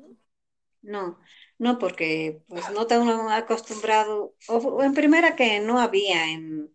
[0.82, 1.18] No,
[1.58, 6.72] no, porque pues no está uno acostumbrado, o, en primera que no había en,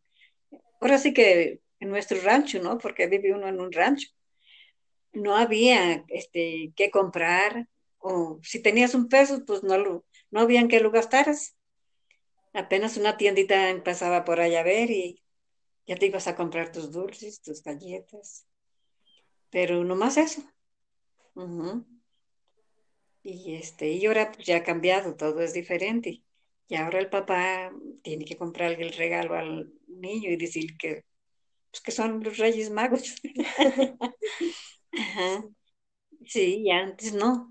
[0.82, 2.78] ahora sí que en nuestro rancho, ¿no?
[2.78, 4.10] Porque vive uno en un rancho.
[5.14, 7.68] No había este, qué comprar,
[8.00, 11.56] o si tenías un peso, pues no, lo, no había en qué lo gastaras.
[12.54, 15.22] Apenas una tiendita empezaba por allá a ver y
[15.86, 18.46] ya te ibas a comprar tus dulces, tus galletas.
[19.50, 20.42] Pero nomás eso.
[23.24, 26.24] Y este, y ahora pues, ya ha cambiado, todo es diferente.
[26.68, 27.72] Y ahora el papá
[28.02, 31.04] tiene que comprarle el regalo al niño y decir que,
[31.70, 33.16] pues, que son los Reyes Magos.
[36.26, 37.48] Sí, y antes no.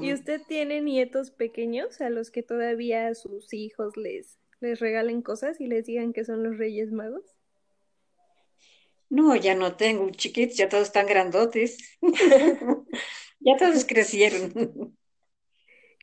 [0.00, 5.60] ¿Y usted tiene nietos pequeños a los que todavía sus hijos les, les regalen cosas
[5.60, 7.24] y les digan que son los Reyes Magos?
[9.10, 11.78] No, ya no tengo chiquitos, ya todos están grandotes.
[13.40, 14.96] ya todos crecieron.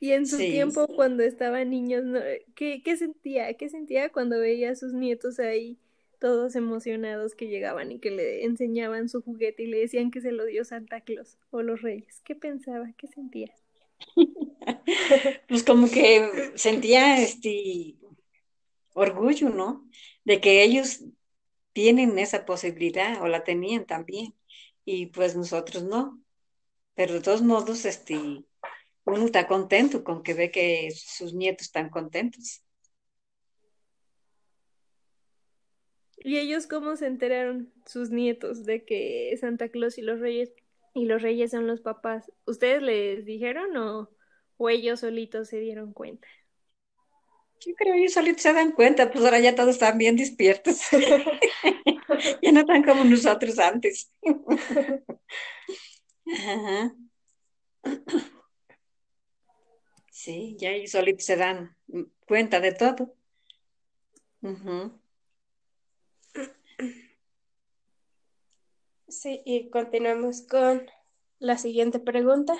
[0.00, 2.04] Y en su tiempo, cuando estaban niños,
[2.54, 3.54] ¿qué, ¿qué, sentía?
[3.54, 5.78] ¿Qué sentía cuando veía a sus nietos ahí,
[6.18, 10.32] todos emocionados que llegaban y que le enseñaban su juguete y le decían que se
[10.32, 12.20] lo dio Santa Claus o los Reyes?
[12.24, 12.92] ¿Qué pensaba?
[12.96, 13.52] ¿Qué sentía?
[15.48, 17.96] pues como que sentía este
[18.94, 19.88] orgullo, ¿no?
[20.24, 21.04] De que ellos
[21.72, 24.34] tienen esa posibilidad o la tenían también
[24.84, 26.22] y pues nosotros no.
[26.94, 28.16] Pero de todos modos, este,
[29.04, 32.62] uno está contento con que ve que sus nietos están contentos.
[36.18, 40.52] ¿Y ellos cómo se enteraron, sus nietos, de que Santa Claus y los Reyes
[40.94, 42.30] y los Reyes son los papás?
[42.46, 44.10] ¿Ustedes les dijeron o,
[44.56, 46.26] o ellos solitos se dieron cuenta?
[47.60, 50.80] Yo creo que ellos solitos se dan cuenta, pues ahora ya todos están bien despiertos.
[52.42, 54.10] ya no están como nosotros antes.
[56.26, 56.94] Ajá.
[60.10, 61.76] Sí, ya ellos solitos se dan
[62.26, 63.14] cuenta de todo.
[69.08, 70.82] Sí, y continuamos con
[71.38, 72.54] la siguiente pregunta,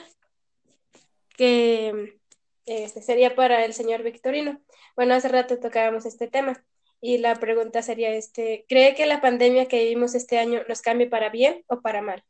[1.36, 2.20] que
[2.66, 4.60] este, sería para el señor Victorino.
[4.94, 6.64] Bueno, hace rato tocábamos este tema
[7.00, 11.08] y la pregunta sería, este, ¿cree que la pandemia que vivimos este año nos cambie
[11.08, 12.24] para bien o para mal?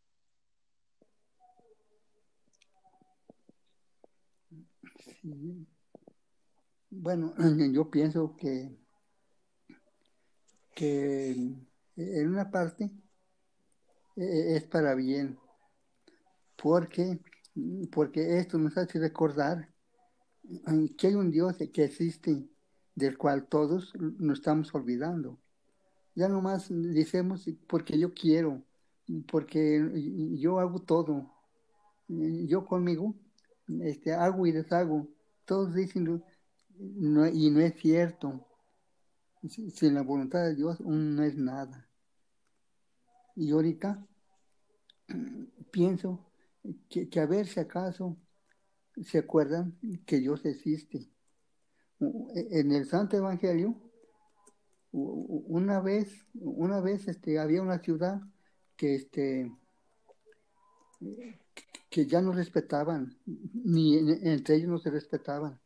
[6.89, 7.35] Bueno,
[7.73, 8.71] yo pienso que,
[10.75, 11.33] que
[11.97, 12.91] en una parte
[14.17, 15.39] es para bien,
[16.57, 17.21] porque,
[17.93, 19.69] porque esto nos hace recordar
[20.97, 22.49] que hay un Dios que existe,
[22.95, 25.39] del cual todos nos estamos olvidando.
[26.15, 28.63] Ya nomás decimos porque yo quiero,
[29.31, 29.83] porque
[30.39, 31.31] yo hago todo,
[32.09, 33.15] yo conmigo
[33.83, 35.09] este, hago y deshago.
[35.45, 36.23] Todos dicen,
[36.79, 38.47] y no es cierto.
[39.49, 41.86] Sin la voluntad de Dios, no es nada.
[43.37, 44.05] Y ahorita
[45.71, 46.27] pienso
[46.89, 48.17] que, a ver si acaso
[49.03, 51.11] se acuerdan que Dios existe.
[52.01, 53.77] En el Santo Evangelio,
[54.93, 58.23] una vez, una vez este, había una ciudad
[58.77, 59.53] que, este,
[61.91, 65.61] que ya no respetaban, ni entre ellos no se respetaban.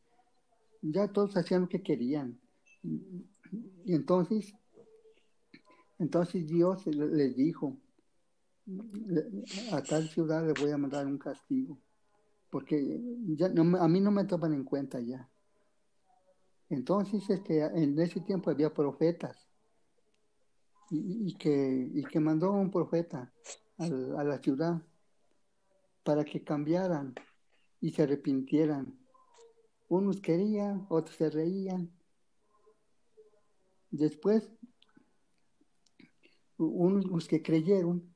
[0.83, 2.41] Ya todos hacían lo que querían.
[2.83, 4.55] Y entonces,
[6.01, 7.77] entonces Dios les dijo,
[9.71, 11.79] a tal ciudad le voy a mandar un castigo,
[12.49, 13.01] porque
[13.37, 15.29] ya a mí no me toman en cuenta ya.
[16.71, 19.47] Entonces, este, en ese tiempo había profetas
[20.91, 23.31] y, que, mandó un profeta
[23.77, 24.81] a la ciudad
[26.03, 27.15] para que cambiaran
[27.81, 28.99] y se arrepintieran.
[29.89, 31.93] Unos querían, otros se reían.
[33.91, 34.51] Después,
[36.67, 38.15] unos los que creyeron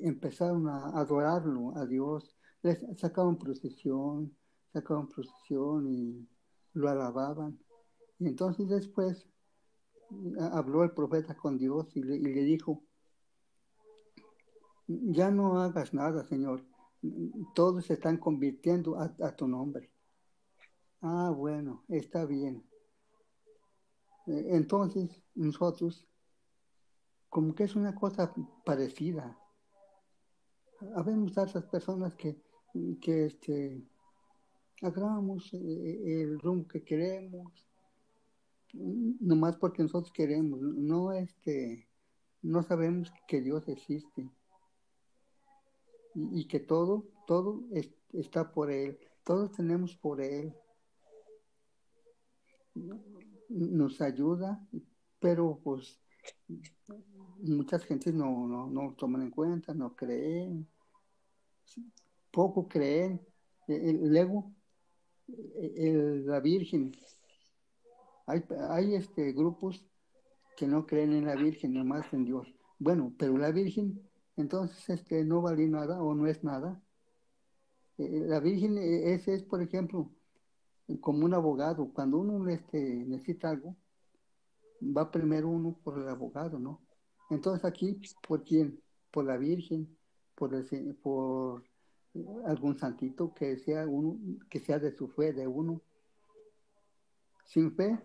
[0.00, 4.34] empezaron a adorarlo a Dios, les sacaban procesión,
[4.72, 6.28] sacaban procesión y
[6.72, 7.58] lo alababan.
[8.18, 9.28] Y entonces después
[10.52, 12.82] habló el profeta con Dios y le, dijo,
[14.86, 16.64] ya no hagas nada, Señor,
[17.54, 19.90] todos se están convirtiendo a, tu nombre.
[21.00, 22.64] Ah, bueno, está bien.
[24.26, 26.08] E, entonces, nosotros,
[27.28, 28.32] como que es una cosa
[28.64, 29.38] parecida.
[30.94, 32.40] Habemos esas personas que,
[33.00, 33.82] que este,
[34.82, 37.52] agarramos e, e, el rumbo que queremos,
[38.72, 41.88] nomás porque nosotros queremos, no este,
[42.42, 44.30] no sabemos que Dios existe
[46.14, 47.62] y, que todo, todo
[48.12, 50.54] está por Él, todos tenemos por Él.
[53.48, 54.64] Nos ayuda,
[55.18, 55.98] pero pues
[57.40, 60.66] muchas gentes no, no, no toman en cuenta, no creen,
[62.30, 63.20] poco creen.
[63.66, 64.50] El, ego,
[65.26, 66.92] la Virgen,
[68.26, 69.84] hay, hay este, grupos
[70.56, 72.48] que no creen en la Virgen, nomás en Dios.
[72.78, 74.00] Bueno, pero la Virgen,
[74.36, 76.80] entonces, este, no vale nada o no es nada.
[77.98, 80.10] Eh, la Virgen, eh, ese es, por ejemplo,
[81.00, 81.90] como un abogado.
[81.92, 83.76] Cuando uno este, necesita algo,
[84.80, 86.80] va primero uno por el abogado, ¿no?
[87.30, 88.80] Entonces aquí, ¿por quién?
[89.10, 89.96] Por la Virgen,
[90.34, 90.50] por,
[91.02, 91.64] por
[92.46, 95.82] algún santito que sea uno, que sea de su fe, de uno.
[97.46, 97.98] Sin fe,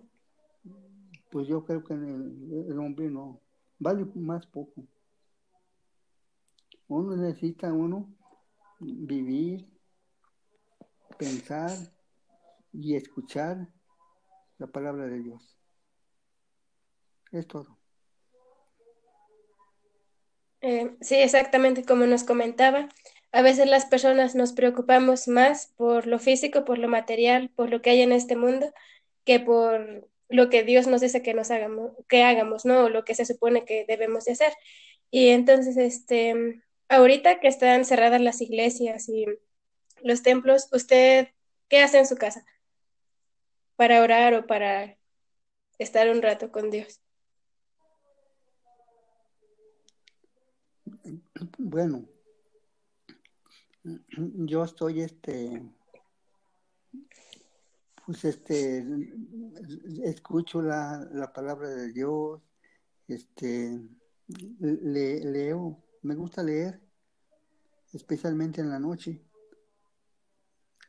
[1.31, 3.41] pues yo creo que el, el hombre no,
[3.79, 4.86] vale más poco.
[6.88, 8.13] Uno necesita uno
[8.79, 9.67] vivir,
[11.17, 11.71] pensar
[12.71, 13.67] y escuchar
[14.57, 15.62] la palabra de Dios.
[17.34, 17.78] Es todo.
[20.62, 22.88] Eh, sí, exactamente como nos comentaba.
[23.32, 27.82] A veces las personas nos preocupamos más por lo físico, por lo material, por lo
[27.82, 28.72] que hay en este mundo,
[29.26, 32.86] que por lo que Dios nos dice que nos hagamos, que hagamos, ¿no?
[32.86, 34.54] O lo que se supone que debemos de hacer.
[35.12, 39.26] Y entonces, este, ahorita que están cerradas las iglesias y
[40.04, 41.30] los templos, ¿usted
[41.67, 42.46] qué hace en su casa?
[43.76, 44.98] Para orar o para
[45.80, 47.02] estar un rato con Dios.
[51.58, 52.08] Bueno,
[54.13, 55.62] yo estoy este
[58.06, 58.86] pues este
[60.03, 62.41] escucho la, la palabra de Dios,
[63.08, 63.82] este
[64.60, 66.82] le, leo, me gusta leer,
[67.93, 69.21] especialmente en la noche,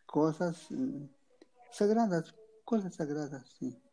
[0.07, 1.05] cosas mm,
[1.71, 3.84] sagradas, cosas sagradas, sí.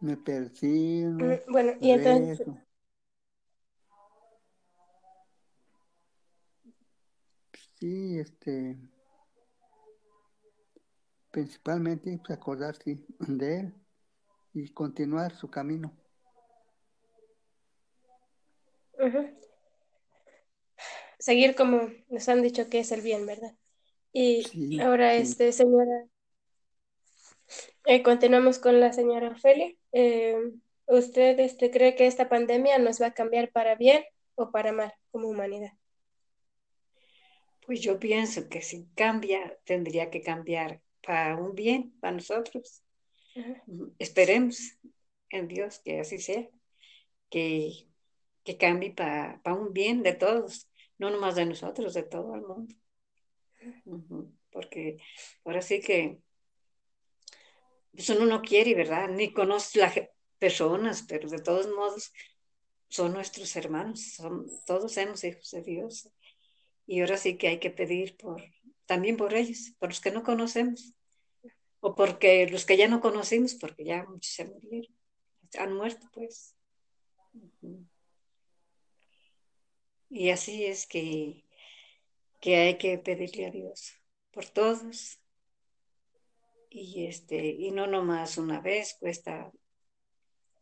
[0.00, 1.10] Me persigo.
[1.10, 2.46] Mm, bueno, y entonces.
[7.74, 8.76] Sí, este.
[11.30, 13.74] Principalmente pues, acordarse de él
[14.54, 15.92] y continuar su camino.
[21.18, 23.54] Seguir como nos han dicho que es el bien, ¿verdad?
[24.12, 26.06] Y ahora, este, señora,
[27.84, 29.77] eh, continuamos con la señora Ofelia.
[29.92, 30.36] Eh,
[30.86, 34.92] ¿Usted este, cree que esta pandemia nos va a cambiar para bien o para mal
[35.10, 35.72] como humanidad?
[37.66, 42.82] Pues yo pienso que si cambia, tendría que cambiar para un bien, para nosotros.
[43.98, 44.78] Esperemos
[45.28, 46.48] en Dios que así sea,
[47.28, 47.86] que,
[48.44, 52.74] que cambie para un bien de todos, no nomás de nosotros, de todo el mundo.
[54.50, 54.98] Porque
[55.44, 56.22] ahora sí que
[57.98, 59.08] pues uno no quiere, ¿verdad?
[59.08, 59.92] Ni conoce las
[60.38, 62.12] personas, pero de todos modos
[62.88, 66.08] son nuestros hermanos, son, todos somos hijos de Dios.
[66.86, 68.40] Y ahora sí que hay que pedir por,
[68.86, 70.94] también por ellos, por los que no conocemos,
[71.80, 74.96] o porque los que ya no conocimos, porque ya muchos se murieron,
[75.58, 76.54] han muerto pues.
[80.08, 81.46] Y así es que,
[82.38, 83.92] que hay que pedirle a Dios
[84.30, 85.18] por todos,
[86.70, 89.50] y este y no nomás una vez cuesta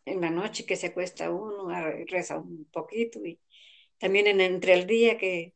[0.05, 1.69] en la noche que se acuesta uno
[2.07, 3.41] reza un poquito y
[3.99, 5.55] también en entre el día que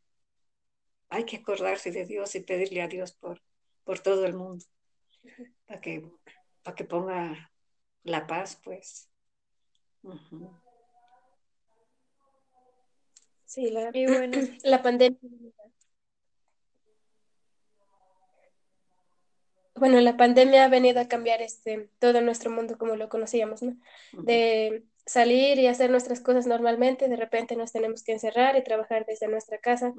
[1.08, 3.40] hay que acordarse de Dios y pedirle a Dios por
[3.84, 4.64] por todo el mundo
[5.66, 6.10] para que
[6.62, 7.52] para que ponga
[8.02, 9.08] la paz pues.
[13.44, 15.18] Sí la, y bueno, la pandemia
[19.74, 23.76] bueno, la pandemia ha venido a cambiar este, todo nuestro mundo como lo conocíamos, ¿no?
[24.12, 29.06] De salir y hacer nuestras cosas normalmente, de repente nos tenemos que encerrar y trabajar
[29.06, 29.92] desde nuestra casa,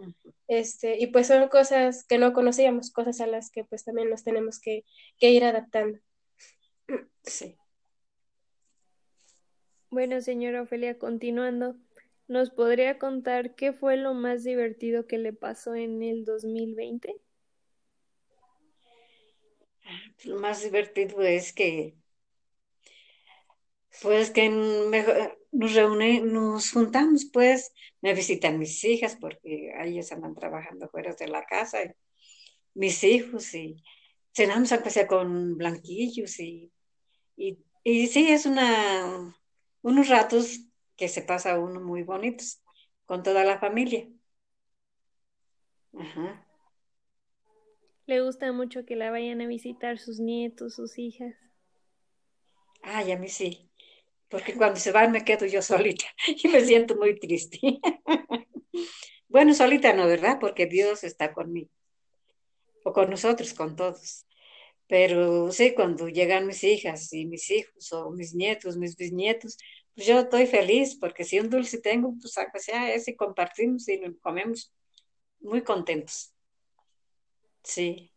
[0.47, 4.23] este, y pues son cosas que no conocíamos, cosas a las que pues también nos
[4.23, 4.85] tenemos que,
[5.19, 5.99] que ir adaptando.
[7.23, 7.57] Sí.
[9.89, 11.75] Bueno, señora Ofelia, continuando,
[12.27, 17.13] ¿nos podría contar qué fue lo más divertido que le pasó en el 2020?
[20.25, 21.95] Lo más divertido es que,
[24.01, 30.89] pues que nos reúne, nos juntamos, pues, me visitan mis hijas porque ellas andan trabajando
[30.89, 31.79] fuera de la casa,
[32.73, 33.83] mis hijos, y
[34.33, 36.71] cenamos aunque sea con blanquillos, y,
[37.35, 39.35] y, y sí, es una,
[39.81, 40.61] unos ratos
[40.95, 42.61] que se pasa uno muy bonitos
[43.05, 44.07] con toda la familia.
[45.97, 46.45] Ajá.
[48.11, 51.33] Le gusta mucho que la vayan a visitar sus nietos, sus hijas.
[52.81, 53.71] Ay, a mí sí,
[54.27, 56.03] porque cuando se van me quedo yo solita
[56.43, 57.57] y me siento muy triste.
[59.29, 60.39] bueno, solita no, ¿verdad?
[60.41, 61.71] Porque Dios está conmigo,
[62.83, 64.27] o con nosotros, con todos.
[64.87, 69.55] Pero sí, cuando llegan mis hijas y mis hijos, o mis nietos, mis bisnietos,
[69.95, 73.99] pues yo estoy feliz, porque si un dulce tengo, pues aunque sea ese, compartimos y
[73.99, 74.73] lo comemos
[75.39, 76.33] muy contentos.
[77.63, 78.11] Sí.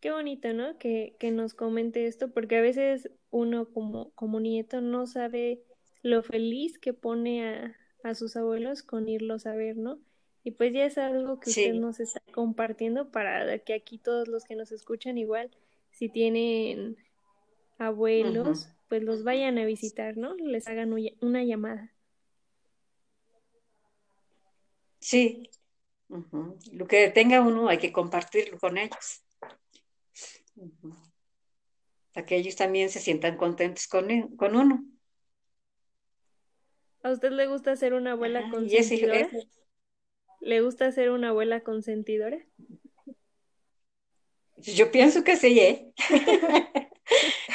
[0.00, 0.78] Qué bonito, ¿no?
[0.78, 5.62] Que, que nos comente esto, porque a veces uno como, como nieto no sabe
[6.02, 9.98] lo feliz que pone a, a sus abuelos con irlos a ver, ¿no?
[10.44, 14.44] Y pues ya es algo que usted nos está compartiendo para que aquí todos los
[14.44, 15.50] que nos escuchan igual,
[15.90, 16.96] si tienen
[17.78, 20.34] abuelos, pues los vayan a visitar, ¿no?
[20.36, 21.92] Les hagan una llamada.
[25.00, 25.50] Sí,
[26.08, 29.22] lo que tenga uno hay que compartirlo con ellos.
[32.12, 34.84] Para que ellos también se sientan contentos con, e, con uno.
[37.02, 39.28] ¿A usted le gusta ser una abuela consentidora?
[40.40, 42.38] ¿Le gusta ser una abuela consentidora?
[44.56, 45.92] Yo pienso que sí, ¿eh?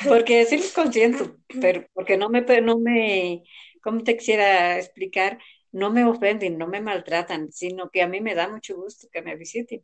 [0.07, 3.43] porque sí los consiento, pero porque no me, no me,
[3.81, 5.39] ¿cómo te quisiera explicar?
[5.73, 9.21] No me ofenden, no me maltratan, sino que a mí me da mucho gusto que
[9.21, 9.83] me visiten.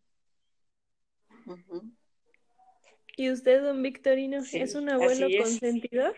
[3.17, 6.15] ¿Y usted, don Victorino, es un abuelo consentidor?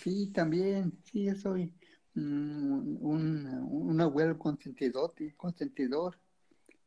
[0.00, 1.74] Sí, también, sí, yo soy
[2.14, 6.20] un, un, abuelo consentidor, consentidor.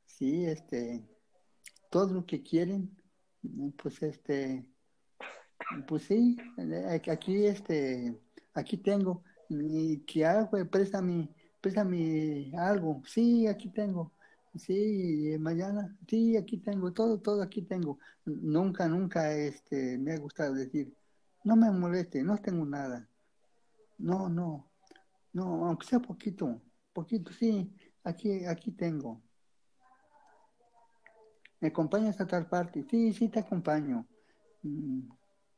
[0.06, 1.04] Sí, este,
[1.90, 2.96] todo lo que quieren,
[3.76, 4.66] pues este,
[5.88, 6.38] pues sí,
[7.10, 8.18] aquí este,
[8.54, 11.30] aquí tengo, y que hago, préstame,
[11.62, 14.12] préstame algo, sí, aquí tengo,
[14.58, 18.00] Sí, mañana, sí, aquí tengo, todo, todo aquí tengo.
[18.26, 20.96] Nunca, nunca este, me ha gustado decir,
[21.44, 23.10] no me moleste, no tengo nada.
[23.98, 24.72] No, no,
[25.34, 26.62] no, aunque sea poquito,
[26.94, 27.74] poquito, sí,
[28.04, 29.22] aquí, aquí tengo.
[31.60, 32.86] ¿Me acompañas a tal parte?
[32.90, 34.08] Sí, sí, te acompaño.
[34.64, 35.02] Mm,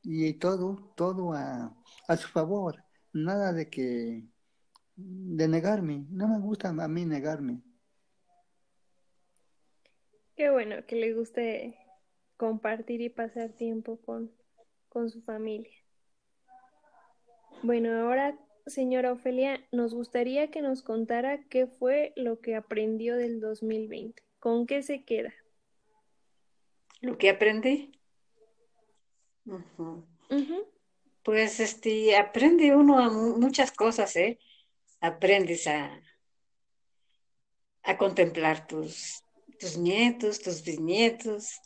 [0.04, 1.76] y todo, todo a,
[2.08, 2.84] a su favor.
[3.14, 4.24] Nada de que,
[4.96, 6.06] de negarme.
[6.10, 7.62] No me gusta a mí negarme.
[10.36, 11.78] Qué bueno que le guste
[12.38, 14.32] compartir y pasar tiempo con,
[14.90, 15.74] con su familia.
[17.64, 18.38] Bueno, ahora,
[18.68, 24.22] señora Ofelia, nos gustaría que nos contara qué fue lo que aprendió del 2020.
[24.40, 25.34] ¿Con qué se queda?
[27.02, 27.92] Lo que aprendí.
[31.28, 34.40] Pues este, aprende uno muchas cosas, ¿eh?
[35.02, 36.02] Aprendes a,
[37.84, 39.26] a contemplar tus,
[39.60, 41.60] tus nietos, tus bisnietos,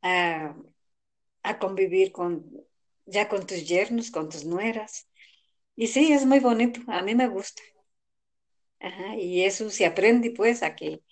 [0.00, 0.56] a,
[1.60, 2.42] convivir con,
[3.04, 5.06] ya con tus yernos, con tus nueras.
[5.76, 7.62] Y sí, es muy bonito, a mí me gusta.
[9.18, 11.02] y eso se aprende pues a que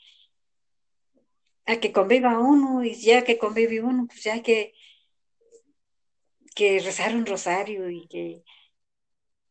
[1.67, 4.73] a que conviva uno y ya que convive uno, pues ya que
[6.55, 8.43] que rezar un rosario y que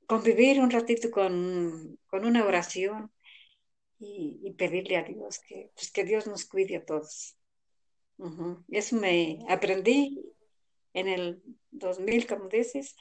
[0.07, 3.11] convivir un ratito con, con una oración
[3.99, 7.35] y, pedirle a Dios que, pues, que Dios nos cuide a todos.
[8.69, 10.21] Eso me aprendí
[10.93, 11.41] en el
[11.71, 12.95] 2000, como dices,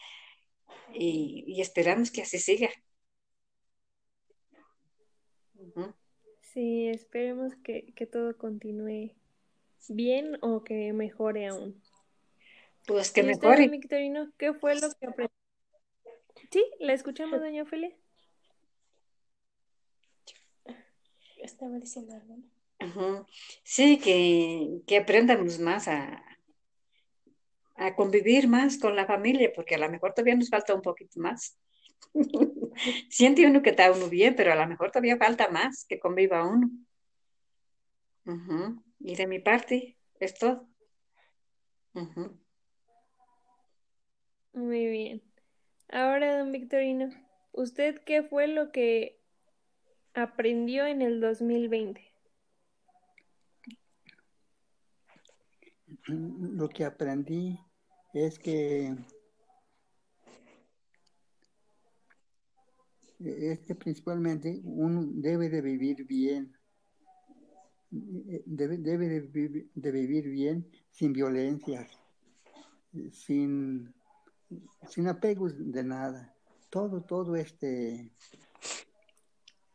[0.92, 2.70] y, esperamos que así siga.
[6.42, 9.14] Sí, esperemos que, todo continúe
[9.88, 11.80] bien o que mejore aún.
[12.88, 13.68] Pues que mejore.
[13.68, 15.36] Victorino, ¿qué fue lo que aprendió?
[16.50, 17.94] Sí, la escuchamos, doña Ophelia.
[21.42, 23.26] estaba diciendo algo.
[23.62, 26.24] Sí, que, que aprendamos más a,
[27.76, 31.20] a convivir más con la familia, porque a lo mejor todavía nos falta un poquito
[31.20, 31.58] más.
[33.10, 36.46] Siente uno que está uno bien, pero a lo mejor todavía falta más que conviva
[36.46, 36.70] uno.
[39.00, 40.68] Y de mi parte, es todo.
[44.58, 45.22] Muy bien.
[45.88, 47.10] Ahora, don Victorino,
[47.52, 49.20] ¿usted qué fue lo que
[50.14, 52.04] aprendió en el 2020?
[56.08, 57.56] Lo que aprendí
[58.12, 58.96] es que
[63.20, 66.52] es que principalmente uno debe de vivir bien,
[67.90, 71.90] debe, debe de, de vivir bien sin violencias,
[73.12, 73.94] sin,
[74.88, 76.34] sin apegos de nada.
[76.70, 78.12] Todo, todo este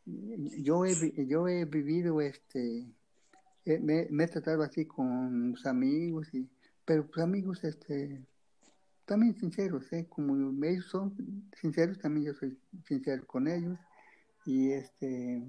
[0.06, 2.86] yo he, yo he vivido este,
[3.64, 6.48] me, he tratado así con mis amigos, y,
[6.84, 8.22] pero pues amigos, este,
[9.06, 10.06] también sinceros, ¿eh?
[10.08, 11.14] Como ellos son
[11.60, 13.78] sinceros, también yo soy sincero con ellos.
[14.46, 15.42] Y este,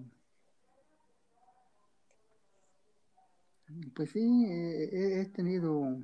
[3.94, 6.00] pues sí, he, tenido,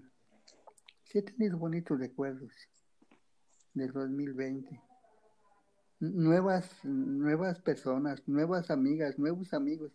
[1.06, 2.52] sí he tenido bonitos recuerdos
[3.74, 4.82] del 2020.
[6.00, 9.92] Nuevas, nuevas personas, nuevas amigas, nuevos amigos.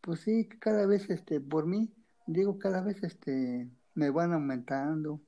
[0.00, 1.92] Pues sí, cada vez, este, por mí,
[2.26, 5.20] digo, cada vez, este, me van aumentando.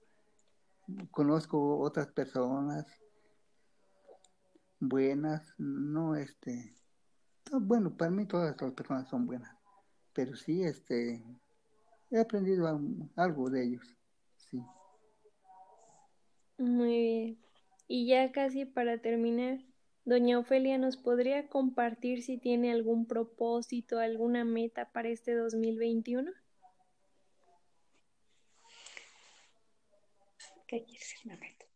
[1.10, 2.86] Conozco otras personas
[4.88, 6.74] buenas, no, este,
[7.50, 9.56] bueno, para mí todas las personas son buenas,
[10.12, 11.22] pero sí, este,
[12.10, 12.80] he aprendido
[13.16, 13.96] algo de ellos,
[14.36, 14.62] sí.
[16.58, 17.44] Muy bien.
[17.86, 19.60] Y ya casi para terminar,
[20.04, 26.32] doña Ofelia, ¿nos podría compartir si tiene algún propósito, alguna meta para este 2021?
[30.66, 31.66] ¿Qué quiere decir una meta?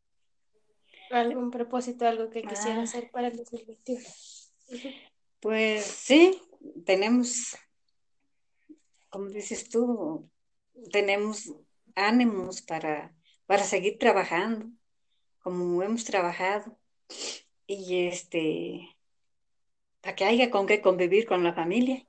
[1.11, 2.83] ¿Algún propósito, algo que quisiera ah.
[2.83, 4.01] hacer para el 2021?
[5.41, 6.41] Pues sí,
[6.85, 7.57] tenemos,
[9.09, 10.29] como dices tú,
[10.91, 11.55] tenemos
[11.95, 13.15] ánimos para,
[13.47, 14.71] para seguir trabajando,
[15.49, 16.79] como hemos trabajado,
[17.67, 18.97] y este,
[20.01, 22.05] para que haya con qué convivir con la familia.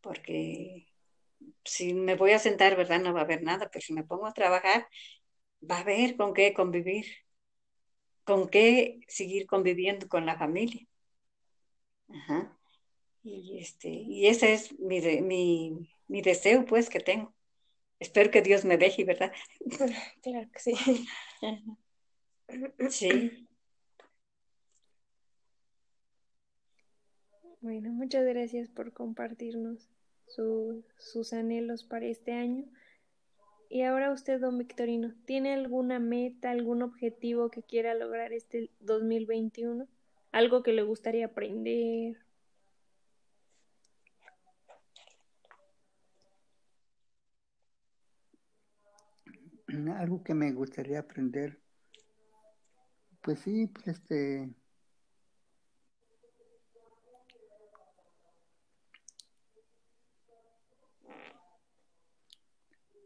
[0.00, 0.88] Porque
[1.64, 3.00] si me voy a sentar, ¿verdad?
[3.00, 4.88] No va a haber nada, pero si me pongo a trabajar,
[5.70, 7.06] va a haber con qué convivir
[8.24, 10.86] con qué seguir conviviendo con la familia.
[13.24, 17.34] Y, este, y ese es mi, mi, mi deseo, pues, que tengo.
[18.02, 19.32] Espero que Dios me deje, ¿verdad?
[20.22, 20.74] Claro que sí.
[22.90, 23.48] Sí.
[27.60, 29.88] Bueno, muchas gracias por compartirnos
[30.98, 32.64] sus anhelos para este año.
[33.68, 39.86] Y ahora usted, don Victorino, ¿tiene alguna meta, algún objetivo que quiera lograr este 2021?
[40.32, 42.16] ¿Algo que le gustaría aprender?
[49.72, 51.58] Algo que me gustaría aprender.
[53.22, 54.54] Pues sí, pues este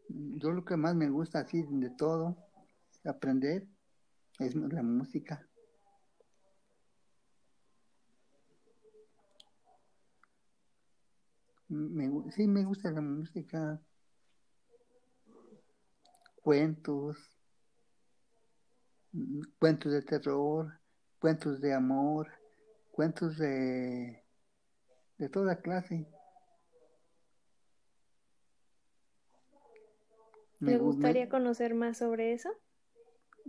[0.09, 2.37] yo lo que más me gusta así de todo,
[3.05, 3.67] aprender,
[4.39, 5.47] es la música.
[12.31, 13.81] sí, me gusta la música,
[16.47, 17.18] cuentos,
[19.59, 20.78] cuentos de terror,
[21.18, 22.28] cuentos de amor,
[22.92, 24.22] cuentos de,
[25.18, 26.07] de toda clase.
[30.61, 32.51] Me gustaría conocer más sobre eso?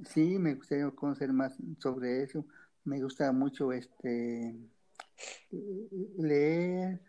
[0.03, 2.47] Sí, me gustaría conocer más sobre eso.
[2.83, 4.57] Me gusta mucho este
[6.17, 6.99] leer,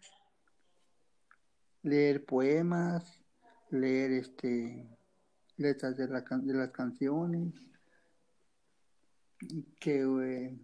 [1.83, 3.25] leer poemas,
[3.71, 4.98] leer este
[5.59, 7.55] letras de, la, de las canciones,
[9.79, 10.59] que, eh,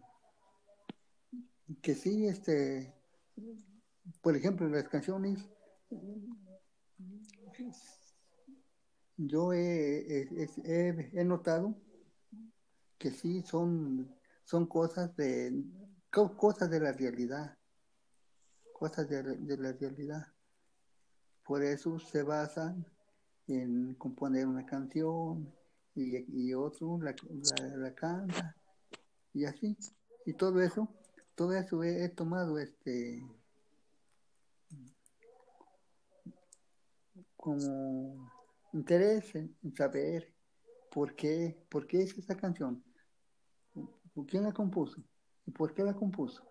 [1.82, 2.94] que sí, este,
[4.20, 5.46] por ejemplo, las canciones
[9.16, 10.28] yo he,
[10.64, 11.74] he, notado
[12.98, 14.12] que sí son,
[14.44, 15.64] son cosas de
[16.10, 17.58] cosas de la realidad,
[18.72, 19.22] cosas de,
[19.56, 20.26] la realidad.
[21.44, 22.86] Por eso se basan
[23.48, 25.52] en componer una canción
[25.94, 27.14] y, y otro la,
[27.76, 28.56] la, canta
[29.32, 29.76] y así.
[30.26, 30.88] Y todo eso,
[31.34, 33.22] todo eso he tomado este
[37.36, 38.30] como
[38.72, 40.32] interés en, saber
[40.90, 42.82] por qué, por qué es esta canción,
[44.28, 45.02] quién la compuso
[45.46, 46.42] y por qué la compuso.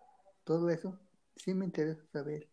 [0.44, 1.00] Todo eso
[1.36, 2.48] sí me interesa saber.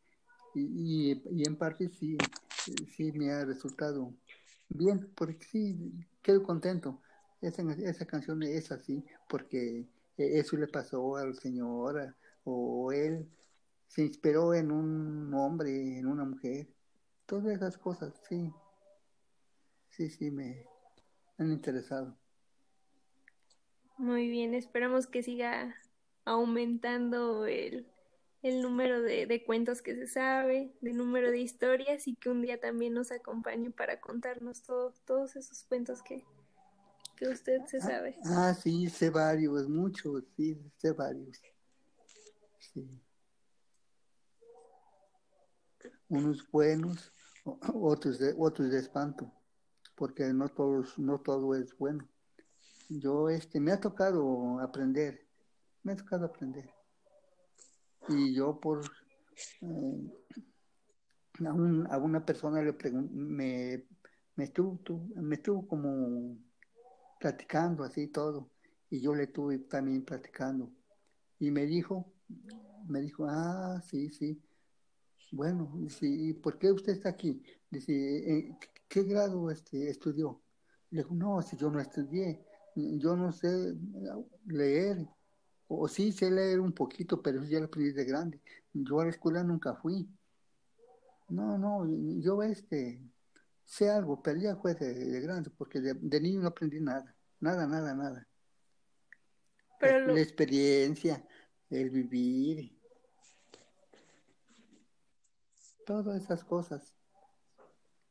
[0.55, 2.17] Y, y, en parte sí,
[2.65, 4.15] sí me ha resultado
[4.69, 5.93] bien, porque sí
[6.23, 7.01] quedo contento.
[7.41, 9.87] Esa, esa canción es así, porque
[10.17, 13.29] eso le pasó al Señor, o él
[13.89, 16.69] se inspiró en un hombre, en una mujer.
[17.27, 18.53] Todas esas cosas, sí
[20.01, 20.65] sí, sí, me
[21.37, 22.17] han interesado.
[23.99, 25.75] Muy bien, esperamos que siga
[26.25, 27.87] aumentando el,
[28.43, 32.95] número de, cuentos que se sabe, el número de historias y que un día también
[32.95, 36.25] nos acompañe para contarnos todos esos cuentos que,
[37.17, 38.17] que usted se ah, sabe.
[38.25, 41.41] Ah, sí, sé varios, muchos, sí, sé varios.
[42.59, 42.89] Sí.
[46.09, 47.13] Unos buenos,
[47.45, 49.33] otros de, otros de espanto
[50.01, 52.09] porque no todos, no todo es bueno.
[52.89, 55.29] Yo este me ha tocado aprender,
[55.83, 56.71] me ha tocado aprender.
[58.11, 58.83] Y yo por
[59.63, 60.21] eh,
[61.47, 62.75] a, una persona le
[63.13, 63.85] me,
[64.37, 64.81] me estuvo,
[65.15, 66.37] me estuvo como
[67.19, 68.51] platicando así todo,
[68.89, 70.73] y yo le estuve también platicando.
[71.39, 72.13] Y me dijo,
[72.89, 74.43] me dijo, ah, sí, sí.
[75.33, 77.43] Bueno, ¿y por qué usted está aquí?
[77.71, 78.57] Dice,
[78.89, 80.43] ¿qué grado este, estudió?
[80.91, 82.45] Le digo, no, si yo no estudié,
[82.75, 83.77] yo no sé
[84.47, 85.07] leer,
[85.73, 88.41] o, sí sé leer un poquito, pero ya lo aprendí de grande.
[88.73, 90.09] Yo a la escuela nunca fui.
[91.29, 91.87] No, no,
[92.21, 93.01] yo este,
[93.65, 97.95] sé algo, pero ya fue de, grande, porque de, niño no aprendí nada, nada, nada,
[97.95, 98.27] nada.
[99.79, 101.25] Pero la experiencia,
[101.71, 102.77] el vivir,
[105.87, 106.97] todas esas cosas.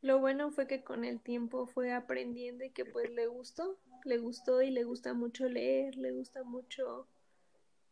[0.01, 4.17] Lo bueno fue que con el tiempo fue aprendiendo y que pues le gustó, le
[4.17, 7.05] gustó y le gusta mucho leer, le gusta mucho,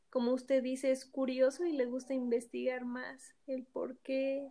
[0.09, 4.47] como usted dice, es curioso y le gusta investigar más el porqué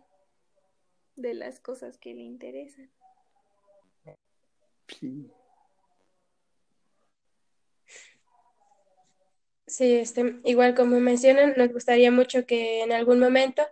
[1.15, 2.89] de las cosas que le interesan.
[4.87, 5.31] Sí.
[9.67, 13.63] Sí, este, igual como mencionan, nos gustaría mucho que en algún momento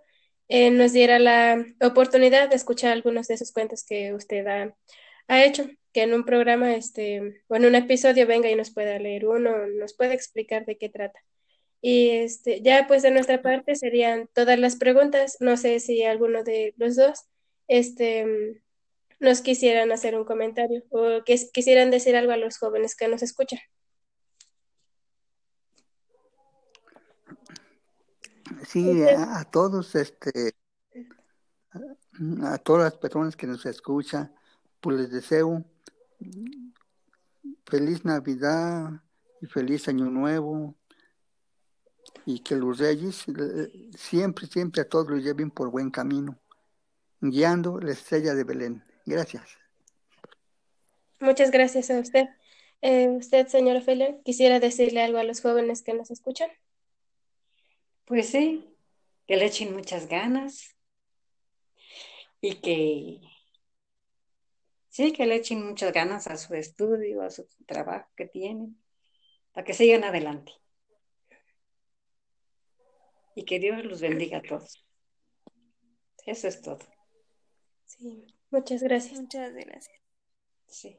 [0.49, 4.75] eh, nos diera la oportunidad de escuchar algunos de esos cuentos que usted ha,
[5.27, 8.99] ha, hecho, que en un programa, este, o en un episodio venga y nos pueda
[8.99, 11.23] leer uno, nos pueda explicar de qué trata.
[11.87, 15.37] Y este, ya pues de nuestra parte serían todas las preguntas.
[15.39, 17.25] No sé si alguno de los dos
[17.67, 18.59] este,
[19.19, 23.21] nos quisieran hacer un comentario o que quisieran decir algo a los jóvenes que nos
[23.21, 23.59] escuchan.
[28.67, 30.55] Sí, a, todos, este,
[32.41, 34.33] a, todas las personas que nos escuchan,
[34.79, 35.63] pues les deseo
[37.67, 38.89] feliz Navidad
[39.39, 40.75] y feliz Año Nuevo
[42.25, 43.25] y que los reyes
[43.95, 46.39] siempre, siempre a todos los lleven por buen camino,
[47.21, 48.83] guiando la estrella de Belén.
[49.05, 49.43] Gracias.
[51.19, 52.27] Muchas gracias a usted.
[52.81, 56.49] Eh, usted, señor Feller, quisiera decirle algo a los jóvenes que nos escuchan.
[58.05, 58.67] Pues sí,
[59.27, 60.75] que le echen muchas ganas
[62.41, 63.21] y que
[64.89, 68.77] sí, que le echen muchas ganas a su estudio, a su trabajo que tienen,
[69.51, 70.51] para que sigan adelante.
[73.35, 74.85] Y que Dios los bendiga a todos.
[76.25, 76.79] Eso es todo.
[77.85, 79.19] Sí, muchas gracias.
[79.19, 80.01] Muchas gracias.
[80.67, 80.97] Sí.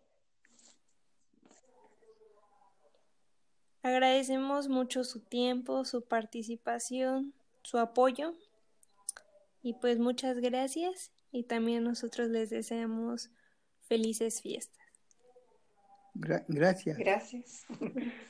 [3.83, 8.35] Agradecemos mucho su tiempo, su participación, su apoyo.
[9.63, 13.31] Y pues muchas gracias y también nosotros les deseamos
[13.83, 14.85] felices fiestas.
[16.15, 16.99] gracias.
[16.99, 17.67] Gracias.